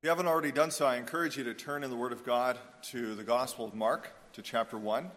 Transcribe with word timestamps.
If 0.00 0.04
you 0.04 0.08
haven't 0.08 0.28
already 0.28 0.50
done 0.50 0.70
so, 0.70 0.86
I 0.86 0.96
encourage 0.96 1.36
you 1.36 1.44
to 1.44 1.52
turn 1.52 1.84
in 1.84 1.90
the 1.90 1.96
Word 1.96 2.12
of 2.12 2.24
God 2.24 2.56
to 2.84 3.14
the 3.14 3.22
Gospel 3.22 3.66
of 3.66 3.74
Mark, 3.74 4.10
to 4.32 4.40
chapter 4.40 4.78
1. 4.78 5.10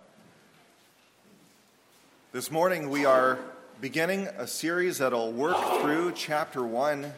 This 2.33 2.51
morning 2.51 2.89
we 2.89 3.05
are 3.05 3.39
beginning 3.79 4.27
a 4.37 4.45
series 4.45 4.97
that'll 4.97 5.31
work 5.31 5.55
through 5.79 6.11
chapter 6.17 6.65
1 6.65 7.13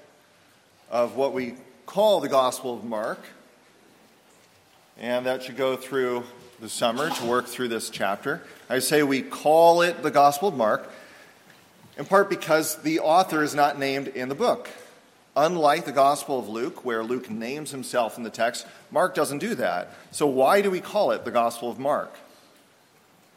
of 0.92 1.16
what 1.16 1.34
we 1.34 1.56
call 1.88 2.20
the 2.20 2.30
Gospel 2.30 2.75
of 2.75 2.84
Mark. 2.84 3.18
And 5.00 5.25
that 5.25 5.42
should 5.42 5.57
go 5.57 5.75
through 5.75 6.24
the 6.61 6.70
summer 6.70 7.10
to 7.10 7.25
work 7.25 7.47
through 7.47 7.70
this 7.70 7.89
chapter. 7.89 8.43
I 8.70 8.78
say 8.78 9.02
we 9.02 9.24
call 9.24 9.82
it 9.82 10.04
the 10.04 10.11
Gospel 10.11 10.50
of 10.50 10.56
Mark, 10.56 10.88
in 11.97 12.06
part 12.06 12.29
because 12.29 12.75
the 12.84 13.00
author 13.00 13.42
is 13.42 13.56
not 13.56 13.79
named 13.79 14.10
in 14.10 14.29
the 14.29 14.36
book. 14.36 14.70
Unlike 15.38 15.86
the 15.86 15.92
Gospel 15.92 16.39
of 16.39 16.48
Luke, 16.48 16.86
where 16.86 17.04
Luke 17.04 17.30
names 17.30 17.71
himself 17.71 18.18
in 18.18 18.24
the 18.24 18.30
text, 18.30 18.66
Mark 18.89 19.14
doesn't 19.14 19.39
do 19.39 19.54
that. 19.56 19.89
So, 20.12 20.26
why 20.28 20.62
do 20.62 20.71
we 20.71 20.80
call 20.80 21.12
it 21.12 21.26
the 21.26 21.32
Gospel 21.32 21.70
of 21.70 21.78
Mark? 21.78 22.16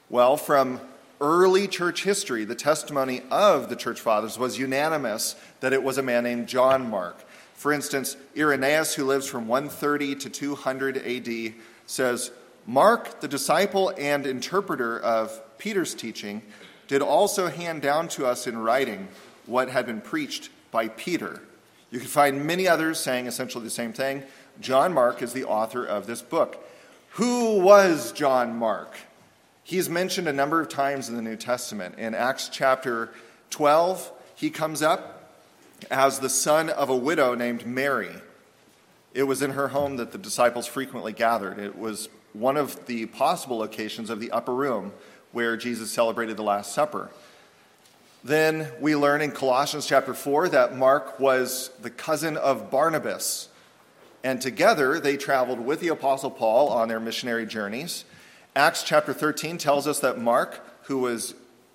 Well, 0.09 0.37
from 0.37 0.81
early 1.21 1.67
church 1.67 2.05
history, 2.05 2.45
the 2.45 2.55
testimony 2.55 3.23
of 3.31 3.69
the 3.69 3.77
church 3.77 4.01
fathers 4.01 4.39
was 4.39 4.59
unanimous 4.59 5.35
that 5.61 5.73
it 5.73 5.83
was 5.83 5.99
a 5.99 6.03
man 6.03 6.23
named 6.23 6.47
John 6.47 6.89
Mark. 6.89 7.19
For 7.55 7.73
instance, 7.73 8.17
Irenaeus, 8.37 8.95
who 8.95 9.05
lives 9.05 9.27
from 9.27 9.49
130 9.49 10.15
to 10.15 10.31
200 10.31 10.97
AD, 10.99 11.55
says, 11.87 12.31
Mark, 12.67 13.21
the 13.21 13.27
disciple 13.27 13.93
and 13.99 14.25
interpreter 14.25 15.01
of 15.01 15.41
Peter's 15.59 15.95
teaching, 15.95 16.43
did 16.87 17.03
also 17.03 17.49
hand 17.49 17.83
down 17.83 18.07
to 18.09 18.27
us 18.27 18.47
in 18.47 18.57
writing 18.57 19.09
what 19.47 19.69
had 19.69 19.87
been 19.87 20.01
preached 20.01 20.51
by 20.71 20.87
Peter. 20.87 21.41
You 21.91 21.99
can 21.99 22.09
find 22.09 22.45
many 22.45 22.69
others 22.69 22.99
saying 22.99 23.27
essentially 23.27 23.65
the 23.65 23.71
same 23.71 23.93
thing. 23.93 24.23
John 24.61 24.93
Mark 24.93 25.23
is 25.23 25.33
the 25.33 25.45
author 25.45 25.85
of 25.85 26.07
this 26.07 26.21
book. 26.21 26.65
Who 27.13 27.61
was 27.61 28.13
John 28.13 28.57
Mark? 28.57 28.95
He's 29.65 29.89
mentioned 29.89 30.29
a 30.29 30.33
number 30.33 30.61
of 30.61 30.69
times 30.69 31.09
in 31.09 31.17
the 31.17 31.23
New 31.23 31.37
Testament. 31.37 31.99
In 31.99 32.15
Acts 32.15 32.49
chapter 32.49 33.11
12, 33.51 34.13
he 34.35 34.51
comes 34.51 34.83
up 34.83 35.33
as 35.91 36.19
the 36.19 36.29
son 36.29 36.71
of 36.71 36.89
a 36.89 36.97
widow 36.97 37.35
named 37.35 37.67
Mary. 37.67 38.15
It 39.15 39.25
was 39.25 39.43
in 39.43 39.53
her 39.53 39.69
home 39.69 39.97
that 39.97 40.13
the 40.13 40.19
disciples 40.19 40.67
frequently 40.67 41.13
gathered. 41.13 41.59
It 41.59 41.77
was 41.77 42.09
one 42.33 42.57
of 42.57 42.87
the 42.87 43.07
possible 43.07 43.59
locations 43.59 44.11
of 44.11 44.21
the 44.21 44.31
upper 44.31 44.55
room 44.55 44.93
where 45.33 45.57
Jesus 45.57 45.91
celebrated 45.91 46.37
the 46.37 46.43
Last 46.43 46.73
Supper. 46.73 47.11
Then 48.25 48.69
we 48.81 48.97
learn 48.97 49.21
in 49.21 49.31
Colossians 49.31 49.87
chapter 49.87 50.13
4 50.13 50.49
that 50.49 50.77
Mark 50.77 51.21
was 51.21 51.71
the 51.81 51.91
cousin 51.91 52.37
of 52.37 52.71
Barnabas. 52.71 53.49
And 54.25 54.43
together 54.43 54.99
they 54.99 55.17
traveled 55.17 55.61
with 55.61 55.81
the 55.81 55.89
Apostle 55.89 56.31
Paul 56.31 56.69
on 56.69 56.89
their 56.89 56.99
missionary 56.99 57.47
journeys. 57.47 58.05
Acts 58.57 58.83
chapter 58.83 59.13
13 59.13 59.57
tells 59.57 59.87
us 59.87 60.01
that 60.01 60.19
Mark, 60.19 60.67
who 60.87 60.99
was 60.99 61.35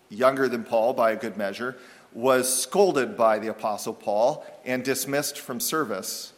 younger 0.09 0.49
than 0.49 0.65
Paul 0.65 0.93
by 0.93 1.11
a 1.11 1.15
good 1.15 1.37
measure, 1.37 1.77
was 2.11 2.61
scolded 2.61 3.15
by 3.15 3.39
the 3.39 3.47
Apostle 3.47 3.93
Paul 3.93 4.45
and 4.65 4.83
dismissed 4.83 5.39
from 5.39 5.61
service. 5.61 6.33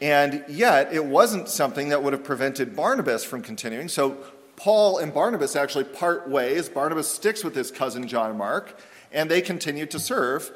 And 0.00 0.44
yet, 0.48 0.92
it 0.92 1.06
wasn't 1.06 1.48
something 1.48 1.88
that 1.88 2.02
would 2.02 2.12
have 2.12 2.22
prevented 2.22 2.76
Barnabas 2.76 3.24
from 3.24 3.40
continuing. 3.40 3.88
So 3.88 4.18
Paul 4.56 4.98
and 4.98 5.12
Barnabas 5.12 5.54
actually 5.54 5.84
part 5.84 6.28
ways. 6.28 6.68
Barnabas 6.68 7.08
sticks 7.08 7.44
with 7.44 7.54
his 7.54 7.70
cousin 7.70 8.08
John 8.08 8.36
Mark, 8.36 8.78
and 9.12 9.30
they 9.30 9.40
continue 9.40 9.86
to 9.86 9.98
serve. 9.98 10.50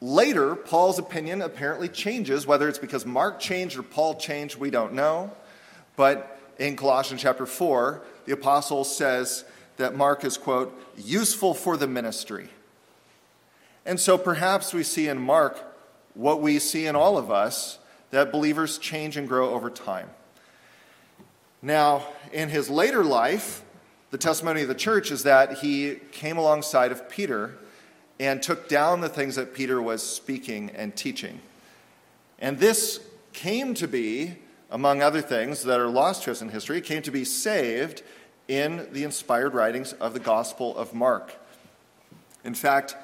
Later, 0.00 0.54
Paul's 0.54 0.98
opinion 0.98 1.40
apparently 1.40 1.88
changes. 1.88 2.46
Whether 2.46 2.68
it's 2.68 2.78
because 2.78 3.06
Mark 3.06 3.40
changed 3.40 3.78
or 3.78 3.82
Paul 3.82 4.16
changed, 4.16 4.56
we 4.56 4.70
don't 4.70 4.92
know. 4.92 5.30
But 5.96 6.38
in 6.58 6.76
Colossians 6.76 7.22
chapter 7.22 7.46
4, 7.46 8.02
the 8.26 8.32
apostle 8.32 8.84
says 8.84 9.44
that 9.76 9.96
Mark 9.96 10.24
is, 10.24 10.36
quote, 10.36 10.78
useful 10.96 11.54
for 11.54 11.76
the 11.76 11.86
ministry. 11.86 12.48
And 13.86 14.00
so 14.00 14.18
perhaps 14.18 14.72
we 14.72 14.82
see 14.82 15.08
in 15.08 15.18
Mark 15.18 15.58
what 16.14 16.40
we 16.40 16.58
see 16.58 16.86
in 16.86 16.96
all 16.96 17.18
of 17.18 17.30
us 17.30 17.78
that 18.10 18.30
believers 18.30 18.78
change 18.78 19.16
and 19.16 19.28
grow 19.28 19.50
over 19.50 19.70
time. 19.70 20.10
Now, 21.64 22.08
in 22.30 22.50
his 22.50 22.68
later 22.68 23.02
life, 23.02 23.64
the 24.10 24.18
testimony 24.18 24.60
of 24.60 24.68
the 24.68 24.74
church 24.74 25.10
is 25.10 25.22
that 25.22 25.60
he 25.60 25.94
came 26.12 26.36
alongside 26.36 26.92
of 26.92 27.08
Peter 27.08 27.54
and 28.20 28.42
took 28.42 28.68
down 28.68 29.00
the 29.00 29.08
things 29.08 29.36
that 29.36 29.54
Peter 29.54 29.80
was 29.80 30.02
speaking 30.02 30.70
and 30.74 30.94
teaching. 30.94 31.40
And 32.38 32.58
this 32.58 33.00
came 33.32 33.72
to 33.74 33.88
be, 33.88 34.34
among 34.70 35.00
other 35.00 35.22
things 35.22 35.62
that 35.62 35.80
are 35.80 35.88
lost 35.88 36.24
to 36.24 36.32
us 36.32 36.42
in 36.42 36.50
history, 36.50 36.82
came 36.82 37.00
to 37.00 37.10
be 37.10 37.24
saved 37.24 38.02
in 38.46 38.86
the 38.92 39.02
inspired 39.02 39.54
writings 39.54 39.94
of 39.94 40.12
the 40.12 40.20
Gospel 40.20 40.76
of 40.76 40.92
Mark. 40.92 41.34
In 42.44 42.52
fact, 42.52 42.94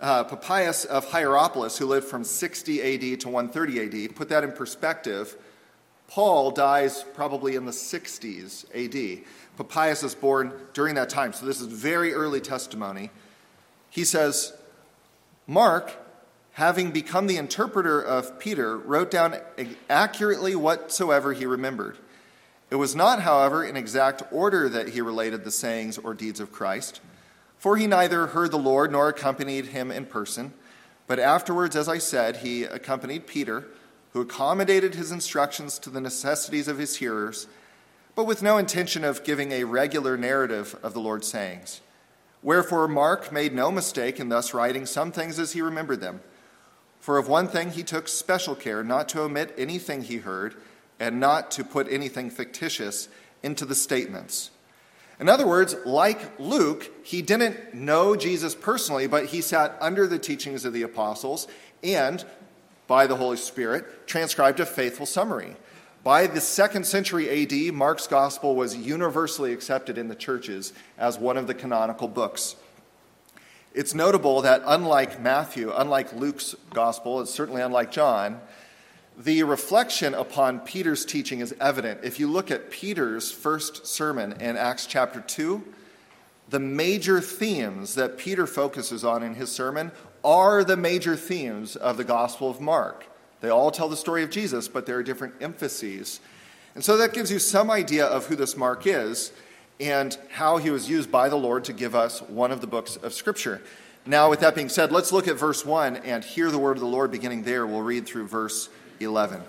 uh, 0.00 0.22
Papias 0.22 0.84
of 0.84 1.10
Hierapolis, 1.10 1.76
who 1.76 1.86
lived 1.86 2.06
from 2.06 2.22
60 2.22 2.82
AD 2.82 3.20
to 3.22 3.28
130 3.28 4.04
AD, 4.04 4.14
put 4.14 4.28
that 4.28 4.44
in 4.44 4.52
perspective 4.52 5.36
Paul 6.08 6.50
dies 6.50 7.04
probably 7.14 7.56
in 7.56 7.66
the 7.66 7.72
60s 7.72 8.64
AD. 8.74 9.24
Papias 9.56 10.02
is 10.02 10.14
born 10.14 10.52
during 10.72 10.94
that 10.94 11.08
time, 11.08 11.32
so 11.32 11.46
this 11.46 11.60
is 11.60 11.66
very 11.66 12.12
early 12.12 12.40
testimony. 12.40 13.10
He 13.90 14.04
says, 14.04 14.52
Mark, 15.46 15.92
having 16.52 16.90
become 16.90 17.26
the 17.26 17.36
interpreter 17.36 18.00
of 18.00 18.38
Peter, 18.38 18.76
wrote 18.76 19.10
down 19.10 19.36
accurately 19.88 20.54
whatsoever 20.54 21.32
he 21.32 21.46
remembered. 21.46 21.98
It 22.70 22.76
was 22.76 22.94
not, 22.96 23.22
however, 23.22 23.64
in 23.64 23.76
exact 23.76 24.22
order 24.30 24.68
that 24.68 24.90
he 24.90 25.00
related 25.00 25.44
the 25.44 25.50
sayings 25.50 25.98
or 25.98 26.14
deeds 26.14 26.40
of 26.40 26.52
Christ, 26.52 27.00
for 27.58 27.76
he 27.76 27.86
neither 27.86 28.28
heard 28.28 28.50
the 28.50 28.58
Lord 28.58 28.92
nor 28.92 29.08
accompanied 29.08 29.66
him 29.66 29.90
in 29.90 30.04
person, 30.04 30.52
but 31.06 31.18
afterwards, 31.18 31.76
as 31.76 31.88
I 31.88 31.98
said, 31.98 32.38
he 32.38 32.64
accompanied 32.64 33.26
Peter 33.26 33.68
who 34.16 34.22
accommodated 34.22 34.94
his 34.94 35.12
instructions 35.12 35.78
to 35.78 35.90
the 35.90 36.00
necessities 36.00 36.68
of 36.68 36.78
his 36.78 36.96
hearers, 36.96 37.46
but 38.14 38.24
with 38.24 38.42
no 38.42 38.56
intention 38.56 39.04
of 39.04 39.22
giving 39.24 39.52
a 39.52 39.64
regular 39.64 40.16
narrative 40.16 40.74
of 40.82 40.94
the 40.94 41.00
Lord's 41.00 41.26
sayings. 41.26 41.82
Wherefore, 42.42 42.88
Mark 42.88 43.30
made 43.30 43.52
no 43.52 43.70
mistake 43.70 44.18
in 44.18 44.30
thus 44.30 44.54
writing 44.54 44.86
some 44.86 45.12
things 45.12 45.38
as 45.38 45.52
he 45.52 45.60
remembered 45.60 46.00
them. 46.00 46.22
For 46.98 47.18
of 47.18 47.28
one 47.28 47.46
thing 47.46 47.72
he 47.72 47.82
took 47.82 48.08
special 48.08 48.54
care 48.54 48.82
not 48.82 49.06
to 49.10 49.20
omit 49.20 49.52
anything 49.58 50.00
he 50.00 50.16
heard, 50.16 50.54
and 50.98 51.20
not 51.20 51.50
to 51.50 51.62
put 51.62 51.86
anything 51.92 52.30
fictitious 52.30 53.10
into 53.42 53.66
the 53.66 53.74
statements. 53.74 54.50
In 55.20 55.28
other 55.28 55.46
words, 55.46 55.76
like 55.84 56.40
Luke, 56.40 56.90
he 57.04 57.20
didn't 57.20 57.74
know 57.74 58.16
Jesus 58.16 58.54
personally, 58.54 59.08
but 59.08 59.26
he 59.26 59.42
sat 59.42 59.76
under 59.78 60.06
the 60.06 60.18
teachings 60.18 60.64
of 60.64 60.72
the 60.72 60.84
apostles 60.84 61.48
and 61.82 62.24
by 62.86 63.06
the 63.06 63.16
Holy 63.16 63.36
Spirit, 63.36 64.06
transcribed 64.06 64.60
a 64.60 64.66
faithful 64.66 65.06
summary. 65.06 65.56
By 66.02 66.28
the 66.28 66.40
second 66.40 66.86
century 66.86 67.42
AD, 67.42 67.74
Mark's 67.74 68.06
gospel 68.06 68.54
was 68.54 68.76
universally 68.76 69.52
accepted 69.52 69.98
in 69.98 70.08
the 70.08 70.14
churches 70.14 70.72
as 70.96 71.18
one 71.18 71.36
of 71.36 71.48
the 71.48 71.54
canonical 71.54 72.06
books. 72.06 72.56
It's 73.74 73.92
notable 73.92 74.40
that, 74.42 74.62
unlike 74.64 75.20
Matthew, 75.20 75.72
unlike 75.74 76.12
Luke's 76.14 76.54
gospel, 76.72 77.18
and 77.18 77.28
certainly 77.28 77.60
unlike 77.60 77.90
John, 77.90 78.40
the 79.18 79.42
reflection 79.42 80.14
upon 80.14 80.60
Peter's 80.60 81.04
teaching 81.04 81.40
is 81.40 81.54
evident. 81.60 82.00
If 82.04 82.20
you 82.20 82.30
look 82.30 82.50
at 82.50 82.70
Peter's 82.70 83.32
first 83.32 83.86
sermon 83.86 84.32
in 84.40 84.56
Acts 84.56 84.86
chapter 84.86 85.20
2, 85.20 85.62
the 86.48 86.60
major 86.60 87.20
themes 87.20 87.94
that 87.96 88.16
Peter 88.16 88.46
focuses 88.46 89.04
on 89.04 89.22
in 89.22 89.34
his 89.34 89.50
sermon 89.50 89.90
are 90.26 90.64
the 90.64 90.76
major 90.76 91.14
themes 91.14 91.76
of 91.76 91.96
the 91.96 92.04
Gospel 92.04 92.50
of 92.50 92.60
Mark. 92.60 93.06
They 93.40 93.48
all 93.48 93.70
tell 93.70 93.88
the 93.88 93.96
story 93.96 94.24
of 94.24 94.30
Jesus, 94.30 94.66
but 94.66 94.84
there 94.84 94.96
are 94.96 95.02
different 95.04 95.34
emphases. 95.40 96.18
And 96.74 96.84
so 96.84 96.96
that 96.96 97.12
gives 97.12 97.30
you 97.30 97.38
some 97.38 97.70
idea 97.70 98.04
of 98.04 98.26
who 98.26 98.34
this 98.34 98.56
Mark 98.56 98.88
is 98.88 99.32
and 99.78 100.18
how 100.30 100.56
he 100.56 100.70
was 100.70 100.90
used 100.90 101.12
by 101.12 101.28
the 101.28 101.36
Lord 101.36 101.62
to 101.64 101.72
give 101.72 101.94
us 101.94 102.20
one 102.22 102.50
of 102.50 102.60
the 102.60 102.66
books 102.66 102.96
of 102.96 103.14
Scripture. 103.14 103.62
Now, 104.04 104.28
with 104.28 104.40
that 104.40 104.56
being 104.56 104.68
said, 104.68 104.90
let's 104.90 105.12
look 105.12 105.28
at 105.28 105.38
verse 105.38 105.64
1 105.64 105.98
and 105.98 106.24
hear 106.24 106.50
the 106.50 106.58
word 106.58 106.76
of 106.76 106.80
the 106.80 106.86
Lord 106.86 107.12
beginning 107.12 107.44
there. 107.44 107.64
We'll 107.64 107.82
read 107.82 108.04
through 108.04 108.26
verse 108.26 108.68
11. 108.98 109.42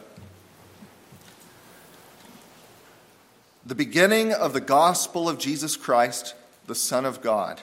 The 3.66 3.76
beginning 3.76 4.32
of 4.32 4.54
the 4.54 4.62
gospel 4.62 5.28
of 5.28 5.40
Jesus 5.40 5.76
Christ, 5.76 6.36
the 6.68 6.76
Son 6.76 7.04
of 7.04 7.22
God 7.22 7.62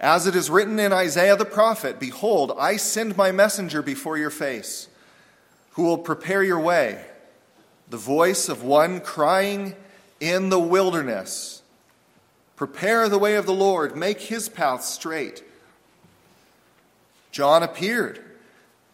as 0.00 0.26
it 0.26 0.34
is 0.34 0.48
written 0.48 0.80
in 0.80 0.94
Isaiah 0.94 1.36
the 1.36 1.44
prophet 1.44 2.00
Behold, 2.00 2.52
I 2.58 2.76
send 2.76 3.16
my 3.16 3.30
messenger 3.30 3.82
before 3.82 4.16
your 4.16 4.30
face, 4.30 4.88
who 5.72 5.82
will 5.84 5.98
prepare 5.98 6.42
your 6.42 6.58
way, 6.58 7.04
the 7.90 7.98
voice 7.98 8.48
of 8.48 8.64
one 8.64 9.00
crying 9.00 9.76
in 10.18 10.48
the 10.48 10.58
wilderness. 10.58 11.62
Prepare 12.56 13.08
the 13.08 13.18
way 13.18 13.36
of 13.36 13.46
the 13.46 13.54
Lord, 13.54 13.94
make 13.94 14.22
his 14.22 14.48
path 14.48 14.82
straight. 14.82 15.44
John 17.30 17.62
appeared, 17.62 18.22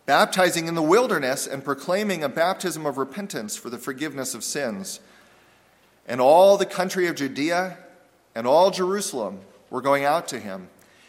baptizing 0.06 0.66
in 0.66 0.74
the 0.74 0.82
wilderness 0.82 1.46
and 1.46 1.64
proclaiming 1.64 2.22
a 2.22 2.28
baptism 2.28 2.84
of 2.84 2.98
repentance 2.98 3.56
for 3.56 3.70
the 3.70 3.78
forgiveness 3.78 4.34
of 4.34 4.44
sins. 4.44 5.00
And 6.06 6.20
all 6.20 6.56
the 6.56 6.66
country 6.66 7.06
of 7.08 7.16
Judea 7.16 7.78
and 8.34 8.46
all 8.46 8.70
Jerusalem 8.70 9.40
were 9.70 9.80
going 9.80 10.04
out 10.04 10.28
to 10.28 10.38
him 10.38 10.68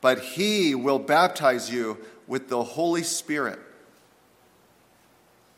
but 0.00 0.20
he 0.20 0.74
will 0.74 0.98
baptize 0.98 1.70
you 1.70 1.98
with 2.26 2.48
the 2.48 2.62
Holy 2.62 3.02
Spirit. 3.02 3.58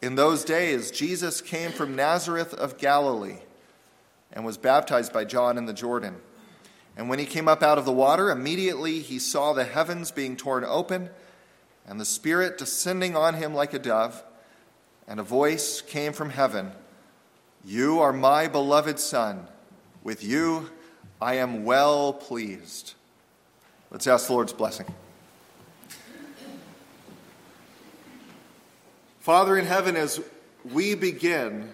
In 0.02 0.14
those 0.14 0.44
days, 0.44 0.90
Jesus 0.90 1.40
came 1.40 1.72
from 1.72 1.94
Nazareth 1.94 2.54
of 2.54 2.78
Galilee 2.78 3.40
and 4.32 4.44
was 4.44 4.56
baptized 4.56 5.12
by 5.12 5.24
John 5.24 5.58
in 5.58 5.66
the 5.66 5.72
Jordan. 5.72 6.16
And 6.96 7.08
when 7.08 7.18
he 7.18 7.26
came 7.26 7.48
up 7.48 7.62
out 7.62 7.78
of 7.78 7.84
the 7.84 7.92
water, 7.92 8.30
immediately 8.30 9.00
he 9.00 9.18
saw 9.18 9.52
the 9.52 9.64
heavens 9.64 10.10
being 10.10 10.36
torn 10.36 10.64
open 10.64 11.10
and 11.86 12.00
the 12.00 12.04
Spirit 12.04 12.56
descending 12.56 13.16
on 13.16 13.34
him 13.34 13.54
like 13.54 13.74
a 13.74 13.78
dove. 13.78 14.22
And 15.06 15.18
a 15.18 15.24
voice 15.24 15.80
came 15.80 16.12
from 16.12 16.30
heaven 16.30 16.72
You 17.64 18.00
are 18.00 18.12
my 18.12 18.46
beloved 18.48 18.98
Son. 18.98 19.48
With 20.02 20.24
you 20.24 20.70
I 21.20 21.34
am 21.34 21.64
well 21.64 22.12
pleased. 22.12 22.94
Let's 23.90 24.06
ask 24.06 24.28
the 24.28 24.34
Lord's 24.34 24.52
blessing. 24.52 24.86
Father 29.18 29.58
in 29.58 29.66
heaven, 29.66 29.96
as 29.96 30.20
we 30.64 30.94
begin 30.94 31.70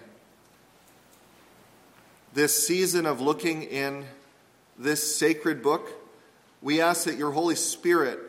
this 2.33 2.67
season 2.67 3.05
of 3.05 3.21
looking 3.21 3.61
in 3.61 4.05
this 4.79 5.15
sacred 5.15 5.61
book, 5.61 5.89
we 6.63 6.81
ask 6.81 7.05
that 7.05 7.17
your 7.17 7.33
Holy 7.33 7.53
Spirit 7.53 8.19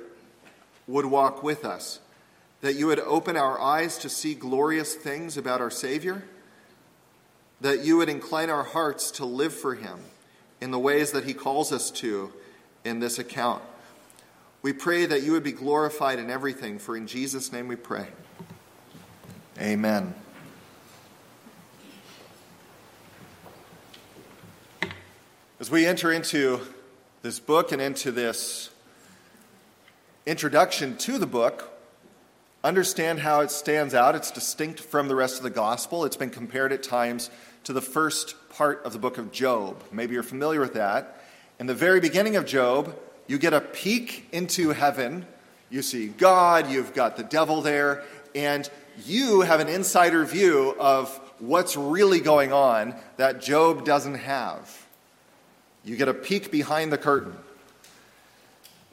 would 0.86 1.06
walk 1.06 1.42
with 1.42 1.64
us, 1.64 2.00
that 2.60 2.74
you 2.74 2.88
would 2.88 3.00
open 3.00 3.38
our 3.38 3.58
eyes 3.58 3.96
to 3.98 4.10
see 4.10 4.34
glorious 4.34 4.94
things 4.94 5.38
about 5.38 5.62
our 5.62 5.70
Savior, 5.70 6.24
that 7.62 7.86
you 7.86 7.96
would 7.96 8.10
incline 8.10 8.50
our 8.50 8.64
hearts 8.64 9.10
to 9.12 9.24
live 9.24 9.54
for 9.54 9.76
him 9.76 10.00
in 10.60 10.72
the 10.72 10.78
ways 10.78 11.12
that 11.12 11.24
he 11.24 11.32
calls 11.32 11.72
us 11.72 11.90
to 11.90 12.34
in 12.84 13.00
this 13.00 13.18
account. 13.18 13.62
We 14.60 14.72
pray 14.72 15.06
that 15.06 15.22
you 15.22 15.32
would 15.32 15.44
be 15.44 15.52
glorified 15.52 16.18
in 16.18 16.30
everything, 16.30 16.78
for 16.78 16.96
in 16.96 17.06
Jesus' 17.06 17.52
name 17.52 17.68
we 17.68 17.76
pray. 17.76 18.08
Amen. 19.60 20.14
As 25.60 25.70
we 25.70 25.86
enter 25.86 26.12
into 26.12 26.60
this 27.22 27.40
book 27.40 27.72
and 27.72 27.82
into 27.82 28.10
this 28.10 28.70
introduction 30.26 30.96
to 30.98 31.18
the 31.18 31.26
book, 31.26 31.72
understand 32.62 33.20
how 33.20 33.40
it 33.40 33.50
stands 33.50 33.94
out. 33.94 34.14
It's 34.14 34.30
distinct 34.30 34.80
from 34.80 35.08
the 35.08 35.14
rest 35.14 35.36
of 35.36 35.42
the 35.42 35.50
gospel. 35.50 36.04
It's 36.04 36.16
been 36.16 36.30
compared 36.30 36.72
at 36.72 36.82
times 36.82 37.30
to 37.64 37.72
the 37.72 37.80
first 37.80 38.34
part 38.50 38.84
of 38.84 38.92
the 38.92 38.98
book 38.98 39.18
of 39.18 39.32
Job. 39.32 39.82
Maybe 39.92 40.14
you're 40.14 40.22
familiar 40.22 40.60
with 40.60 40.74
that. 40.74 41.20
In 41.60 41.66
the 41.66 41.74
very 41.74 42.00
beginning 42.00 42.36
of 42.36 42.44
Job, 42.44 42.96
you 43.28 43.38
get 43.38 43.52
a 43.52 43.60
peek 43.60 44.26
into 44.32 44.70
heaven. 44.70 45.24
You 45.70 45.82
see 45.82 46.08
God, 46.08 46.68
you've 46.70 46.94
got 46.94 47.16
the 47.16 47.22
devil 47.22 47.62
there, 47.62 48.02
and 48.34 48.68
you 49.06 49.42
have 49.42 49.60
an 49.60 49.68
insider 49.68 50.24
view 50.24 50.74
of 50.80 51.08
what's 51.38 51.76
really 51.76 52.20
going 52.20 52.52
on 52.52 52.96
that 53.16 53.40
Job 53.40 53.84
doesn't 53.84 54.16
have. 54.16 54.86
You 55.84 55.96
get 55.96 56.08
a 56.08 56.14
peek 56.14 56.50
behind 56.50 56.92
the 56.92 56.98
curtain. 56.98 57.36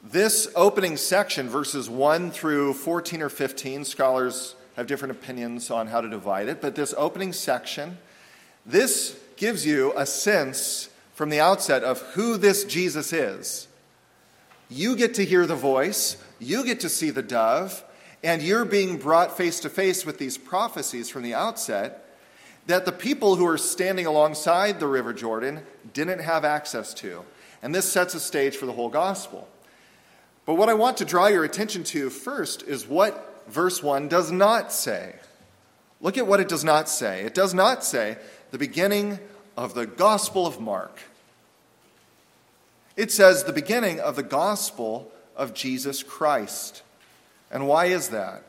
This 0.02 0.48
opening 0.54 0.96
section, 0.96 1.48
verses 1.48 1.90
1 1.90 2.30
through 2.30 2.74
14 2.74 3.22
or 3.22 3.28
15, 3.28 3.84
scholars 3.84 4.54
have 4.76 4.86
different 4.86 5.12
opinions 5.12 5.70
on 5.70 5.88
how 5.88 6.00
to 6.00 6.08
divide 6.08 6.48
it, 6.48 6.60
but 6.60 6.76
this 6.76 6.94
opening 6.96 7.32
section, 7.32 7.98
this 8.64 9.18
gives 9.36 9.66
you 9.66 9.92
a 9.96 10.06
sense 10.06 10.90
from 11.14 11.30
the 11.30 11.40
outset 11.40 11.82
of 11.82 12.02
who 12.12 12.36
this 12.36 12.64
Jesus 12.64 13.12
is. 13.12 13.66
You 14.68 14.96
get 14.96 15.14
to 15.14 15.24
hear 15.24 15.46
the 15.46 15.54
voice, 15.54 16.16
you 16.38 16.64
get 16.64 16.80
to 16.80 16.88
see 16.88 17.10
the 17.10 17.22
dove, 17.22 17.84
and 18.22 18.42
you're 18.42 18.64
being 18.64 18.98
brought 18.98 19.36
face 19.36 19.60
to 19.60 19.70
face 19.70 20.04
with 20.04 20.18
these 20.18 20.36
prophecies 20.36 21.08
from 21.08 21.22
the 21.22 21.34
outset 21.34 22.02
that 22.66 22.84
the 22.84 22.92
people 22.92 23.36
who 23.36 23.46
are 23.46 23.58
standing 23.58 24.06
alongside 24.06 24.80
the 24.80 24.88
River 24.88 25.12
Jordan 25.12 25.60
didn't 25.92 26.20
have 26.20 26.44
access 26.44 26.92
to. 26.94 27.22
And 27.62 27.74
this 27.74 27.90
sets 27.90 28.14
a 28.14 28.20
stage 28.20 28.56
for 28.56 28.66
the 28.66 28.72
whole 28.72 28.88
gospel. 28.88 29.48
But 30.44 30.54
what 30.54 30.68
I 30.68 30.74
want 30.74 30.96
to 30.98 31.04
draw 31.04 31.26
your 31.28 31.44
attention 31.44 31.84
to 31.84 32.10
first 32.10 32.62
is 32.64 32.86
what 32.86 33.44
verse 33.48 33.82
1 33.82 34.08
does 34.08 34.32
not 34.32 34.72
say. 34.72 35.14
Look 36.00 36.18
at 36.18 36.26
what 36.26 36.40
it 36.40 36.48
does 36.48 36.64
not 36.64 36.88
say. 36.88 37.22
It 37.22 37.34
does 37.34 37.54
not 37.54 37.84
say 37.84 38.18
the 38.50 38.58
beginning 38.58 39.18
of 39.56 39.74
the 39.74 39.86
Gospel 39.86 40.46
of 40.46 40.60
Mark. 40.60 40.98
It 42.96 43.12
says 43.12 43.44
the 43.44 43.52
beginning 43.52 44.00
of 44.00 44.16
the 44.16 44.22
Gospel 44.22 45.12
of 45.36 45.52
Jesus 45.52 46.02
Christ. 46.02 46.82
And 47.50 47.68
why 47.68 47.86
is 47.86 48.08
that? 48.08 48.42